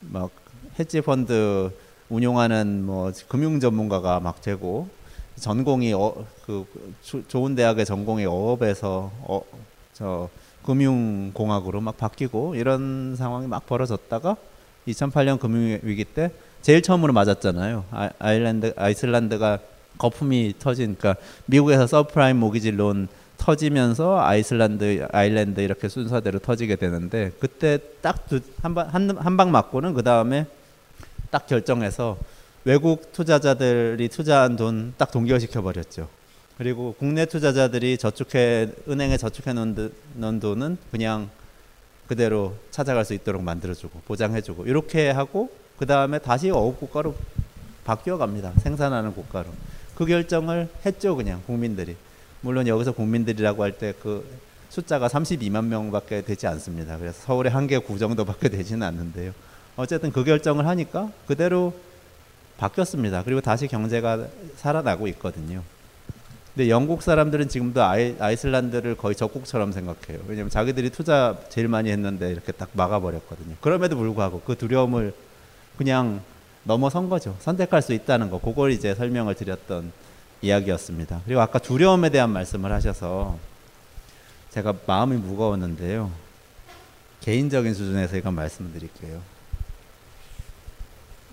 [0.00, 0.30] 막
[0.78, 1.70] 헤지 펀드
[2.08, 4.88] 운용하는 뭐 금융 전문가가 막 되고
[5.36, 6.66] 전공이 어, 그
[7.02, 9.42] 조, 좋은 대학의 전공이 어업에서 어,
[9.92, 10.28] 저
[10.64, 14.36] 금융 공학으로 막 바뀌고 이런 상황이 막 벌어졌다가
[14.88, 16.30] 2008년 금융 위기 때
[16.62, 17.84] 제일 처음으로 맞았잖아요.
[17.90, 19.58] 아, 아일랜드 아이슬란드가
[19.98, 23.08] 거품이 터진 그러니까 미국에서 서브프라임 모기지 론
[23.40, 28.26] 터지면서 아이슬란드, 아일랜드 이렇게 순서대로 터지게 되는데 그때 딱
[28.62, 30.46] 한방 방 맞고는 그 다음에
[31.30, 32.18] 딱 결정해서
[32.64, 36.08] 외국 투자자들이 투자한 돈 딱 동결시켜 버렸죠.
[36.58, 41.30] 그리고 국내 투자자들이 저축해 은행에 저축해 놓은 돈은 그냥
[42.06, 47.14] 그대로 찾아갈 수 있도록 만들어주고 보장해주고 이렇게 하고 그 다음에 다시 어업 국가로
[47.84, 48.52] 바뀌어 갑니다.
[48.58, 49.48] 생산하는 국가로
[49.94, 51.96] 그 결정을 했죠, 그냥 국민들이.
[52.42, 54.24] 물론 여기서 국민들이라고 할 때 그
[54.70, 56.96] 숫자가 32만 명밖에 되지 않습니다.
[56.96, 59.32] 그래서 서울의 한 개 구 정도밖에 되지는 않는데요.
[59.76, 61.74] 어쨌든 그 결정을 하니까 그대로
[62.58, 63.24] 바뀌었습니다.
[63.24, 64.26] 그리고 다시 경제가
[64.56, 65.62] 살아나고 있거든요.
[66.54, 70.20] 근데 영국 사람들은 지금도 아이, 아이슬란드를 거의 적국처럼 생각해요.
[70.28, 73.56] 왜냐하면 자기들이 투자 제일 많이 했는데 이렇게 딱 막아버렸거든요.
[73.60, 75.14] 그럼에도 불구하고 그 두려움을
[75.78, 76.20] 그냥
[76.64, 77.34] 넘어선 거죠.
[77.40, 78.38] 선택할 수 있다는 거.
[78.38, 79.92] 그걸 이제 설명을 드렸던
[80.42, 81.22] 이야기였습니다.
[81.24, 83.38] 그리고 아까 두려움에 대한 말씀을 하셔서
[84.50, 86.10] 제가 마음이 무거웠는데요.
[87.20, 89.20] 개인적인 수준에서 이건 말씀드릴게요.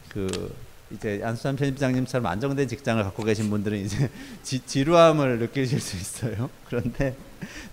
[0.09, 0.53] 그
[0.91, 4.09] 이제 안수찬 편집장님처럼 안정된 직장을 갖고 계신 분들은 이제
[4.43, 6.49] 지, 루함을 느끼실 수 있어요.
[6.67, 7.15] 그런데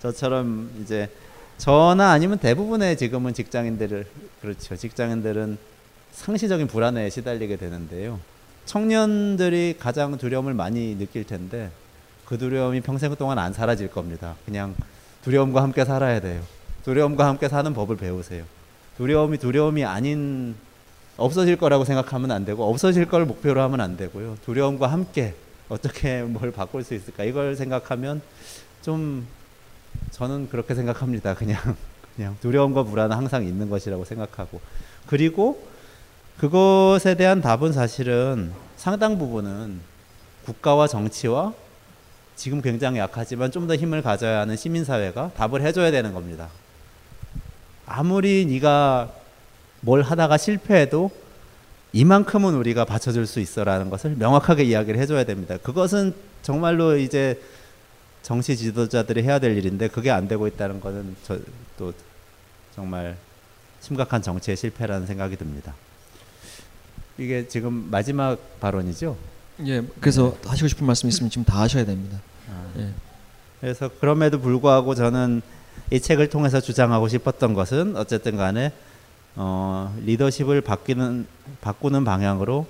[0.01, 1.09] 저처럼 이제
[1.57, 4.05] 저나 아니면 대부분의 지금은 직장인들을
[4.41, 4.75] 그렇죠.
[4.75, 5.57] 직장인들은
[6.11, 8.19] 상시적인 불안에 시달리게 되는데요.
[8.65, 11.71] 청년들이 가장 두려움을 많이 느낄 텐데
[12.25, 14.35] 그 두려움이 평생 동안 안 사라질 겁니다.
[14.45, 14.75] 그냥
[15.23, 16.41] 두려움과 함께 살아야 돼요.
[16.83, 18.43] 두려움과 함께 사는 법을 배우세요.
[18.97, 20.55] 두려움이 두려움이 아닌
[21.17, 24.37] 없어질 거라고 생각하면 안 되고 없어질 걸 목표로 하면 안 되고요.
[24.43, 25.35] 두려움과 함께
[25.69, 28.21] 어떻게 뭘 바꿀 수 있을까 이걸 생각하면
[28.81, 29.25] 좀
[30.11, 31.35] 저는 그렇게 생각합니다.
[31.35, 31.75] 그냥
[32.15, 34.59] 그냥 두려움과 불안은 항상 있는 것이라고 생각하고
[35.05, 35.67] 그리고
[36.37, 39.79] 그것에 대한 답은 사실은 상당 부분은
[40.45, 41.53] 국가와 정치와
[42.35, 46.49] 지금 굉장히 약하지만 좀 더 힘을 가져야 하는 시민사회가 답을 해줘야 되는 겁니다.
[47.87, 49.11] 아무리 네가
[49.81, 51.09] 뭘 하다가 실패해도
[51.93, 55.57] 이만큼은 우리가 받쳐줄 수 있어라는 것을 명확하게 이야기를 해줘야 됩니다.
[55.57, 57.41] 그것은 정말로 이제
[58.21, 61.39] 정치 지도자들이 해야 될 일인데 그게 안 되고 있다는 것은 저,
[61.77, 61.93] 또
[62.75, 63.15] 정말
[63.79, 65.73] 심각한 정치의 실패라는 생각이 듭니다.
[67.17, 69.15] 이게 지금 마지막 발언이죠?
[69.65, 72.19] 예, 그래서 하시고 싶은 말씀 있으면 지금 다 하셔야 됩니다.
[72.77, 72.89] 예.
[73.61, 75.41] 그래서 그럼에도 불구하고 저는
[75.91, 78.73] 이 책을 통해서 주장하고 싶었던 것은 어쨌든 간에
[79.35, 81.25] 어, 리더십을 바뀌는
[81.61, 82.67] 바꾸는 방향으로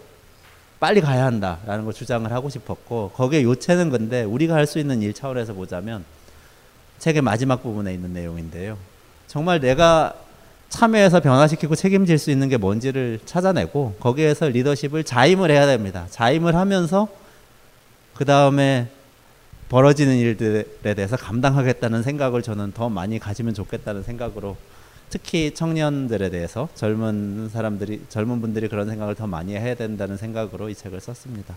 [0.79, 5.13] 빨리 가야 한다라는 걸 주장을 하고 싶었고 거기에 요체는 근데 우리가 할 수 있는 일
[5.13, 6.03] 차원에서 보자면
[6.99, 8.77] 책의 마지막 부분에 있는 내용인데요.
[9.27, 10.13] 정말 내가
[10.75, 16.05] 참여해서 변화시키고 책임질 수 있는 게 뭔지를 찾아내고 거기에서 리더십을 자임을 해야 됩니다.
[16.09, 17.07] 자임을 하면서
[18.13, 18.89] 그 다음에
[19.69, 24.57] 벌어지는 일들에 대해서 감당하겠다는 생각을 저는 더 많이 가지면 좋겠다는 생각으로
[25.09, 30.75] 특히 청년들에 대해서 젊은 사람들이 젊은 분들이 그런 생각을 더 많이 해야 된다는 생각으로 이
[30.75, 31.55] 책을 썼습니다.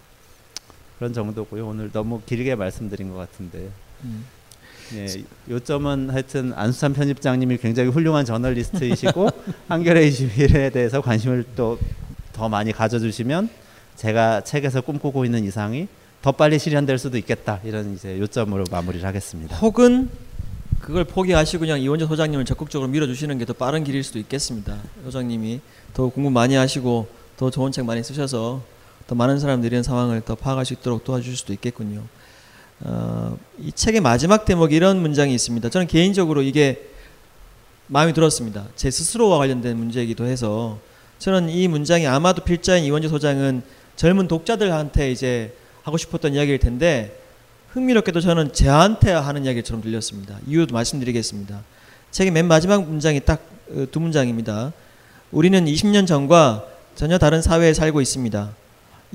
[0.99, 1.67] 그런 정도고요.
[1.67, 3.69] 오늘 너무 길게 말씀드린 것 같은데.
[4.05, 4.38] 음.
[4.95, 5.07] 예,
[5.51, 9.29] 요점은 하여튼 안수찬 편집장님이 굉장히 훌륭한 저널리스트이시고
[9.69, 11.79] 한겨레 21에 대해서 관심을 또
[12.39, 13.49] 더 많이 가져주시면
[13.97, 15.89] 제가 책에서 꿈꾸고 있는 이상이
[16.23, 19.57] 더 빨리 실현될 수도 있겠다 이런 이제 요점으로 마무리를 하겠습니다.
[19.57, 20.09] 혹은
[20.81, 24.77] 그걸 포기하시고 그냥 이원재 소장님을 적극적으로 밀어주시는 게 더 빠른 길일 수도 있겠습니다.
[25.03, 25.61] 소장님이
[25.95, 28.63] 더 공부 많이 하시고 더 좋은 책 많이 쓰셔서
[29.09, 32.03] 더 많은 사람들이 이런 상황을 더 파악할 수 있도록 도와주실 수도 있겠군요.
[32.81, 35.69] 어, 이 책의 마지막 대목에 이런 문장이 있습니다.
[35.69, 36.89] 저는 개인적으로 이게
[37.87, 38.67] 마음에 들었습니다.
[38.77, 40.79] 제 스스로와 관련된 문제이기도 해서
[41.19, 43.63] 저는 이 문장이 아마도 필자인 이원재 소장은
[43.97, 47.19] 젊은 독자들한테 이제 하고 싶었던 이야기일 텐데
[47.71, 50.39] 흥미롭게도 저는 저한테 하는 이야기처럼 들렸습니다.
[50.47, 51.63] 이유도 말씀드리겠습니다.
[52.11, 53.59] 책의 맨 마지막 문장이 딱
[53.91, 54.73] 두 문장입니다.
[55.31, 56.65] 우리는 20년 전과
[56.95, 58.51] 전혀 다른 사회에 살고 있습니다.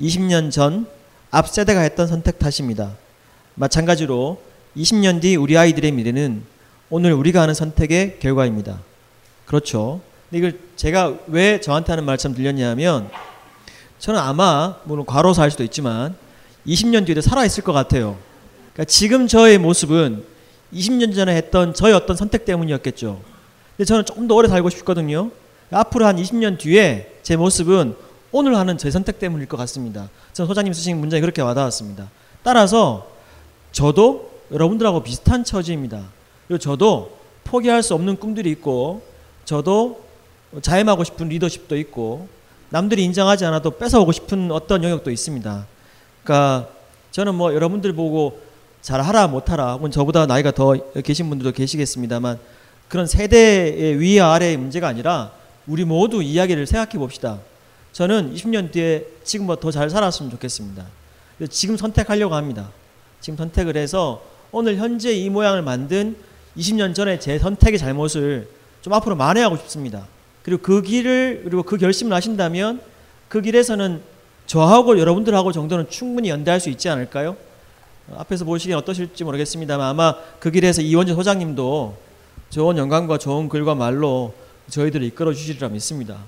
[0.00, 0.86] 20년 전
[1.30, 2.92] 앞 세대가 했던 선택 탓입니다.
[3.54, 4.40] 마찬가지로
[4.76, 6.42] 20년 뒤 우리 아이들의 미래는
[6.90, 8.80] 오늘 우리가 하는 선택의 결과입니다.
[9.46, 10.00] 그렇죠.
[10.30, 13.08] 이걸 제가 왜 저한테 하는 말처럼 들렸냐면
[13.98, 16.16] 저는 아마 물론 과로사 할 수도 있지만
[16.66, 18.16] 20년 뒤에도 살아있을 것 같아요.
[18.72, 20.24] 그러니까 지금 저의 모습은
[20.72, 23.20] 20년 전에 했던 저의 어떤 선택 때문이었겠죠.
[23.76, 25.30] 근데 저는 조금 더 오래 살고 싶거든요.
[25.70, 27.94] 앞으로 한 20년 뒤에 제 모습은
[28.32, 30.08] 오늘 하는 제 선택 때문일 것 같습니다.
[30.32, 32.10] 저는 소장님 쓰신 문장이 그렇게 와닿았습니다.
[32.42, 33.13] 따라서
[33.74, 36.04] 저도 여러분들하고 비슷한 처지입니다.
[36.46, 39.02] 그리고 저도 포기할 수 없는 꿈들이 있고
[39.44, 40.00] 저도
[40.62, 42.28] 자임하고 싶은 리더십도 있고
[42.70, 45.66] 남들이 인정하지 않아도 뺏어오고 싶은 어떤 영역도 있습니다.
[46.22, 46.68] 그러니까
[47.10, 48.40] 저는 뭐 여러분들 보고
[48.80, 52.38] 잘하라 못하라 혹은 저보다 나이가 더 계신 분들도 계시겠습니다만
[52.88, 55.32] 그런 세대의 위와 아래의 문제가 아니라
[55.66, 57.40] 우리 모두 이야기를 생각해 봅시다.
[57.92, 60.86] 저는 20년 뒤에 지금보다 더 잘 살았으면 좋겠습니다.
[61.50, 62.70] 지금 선택하려고 합니다.
[63.24, 64.22] 지금 선택을 해서
[64.52, 66.14] 오늘 현재 이 모양을 만든
[66.58, 68.46] 20년 전에 제 선택의 잘못을
[68.82, 70.06] 좀 앞으로 만회하고 싶습니다.
[70.42, 72.82] 그리고 그 길을 그리고 그 결심을 하신다면
[73.28, 74.02] 그 길에서는
[74.44, 77.34] 저하고 여러분들하고 정도는 충분히 연대할 수 있지 않을까요?
[78.14, 81.96] 앞에서 보시기엔 어떠실지 모르겠습니다만 아마 그 길에서 이원재 소장님도
[82.50, 84.34] 좋은 영광과 좋은 글과 말로
[84.68, 86.18] 저희들을 이끌어 주시리라 믿습니다.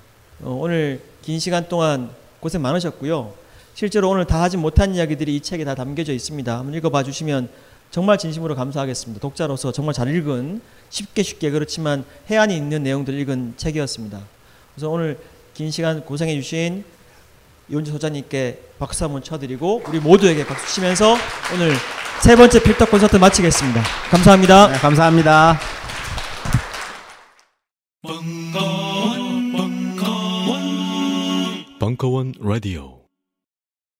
[0.41, 3.45] 어, 오늘 긴 시간 동안 고생 많으셨고요.
[3.77, 6.57] 실제로 오늘 다 하지 못한 이야기들이 이 책에 다 담겨져 있습니다.
[6.57, 7.47] 한번 읽어봐 주시면
[7.91, 9.21] 정말 진심으로 감사하겠습니다.
[9.21, 14.19] 독자로서 정말 잘 읽은 쉽게 쉽게 그렇지만 해안이 있는 내용들 읽은 책이었습니다.
[14.73, 15.19] 그래서 오늘
[15.53, 16.85] 긴 시간 고생해 주신
[17.69, 21.15] 이원재 소장님께 박수 한번 쳐드리고 우리 모두에게 박수 치면서
[21.53, 21.71] 오늘
[22.23, 23.83] 세 번째 필터 콘서트 마치겠습니다.
[24.09, 24.67] 감사합니다.
[24.69, 25.59] 네, 감사합니다.
[31.79, 32.96] 벙커원 라디오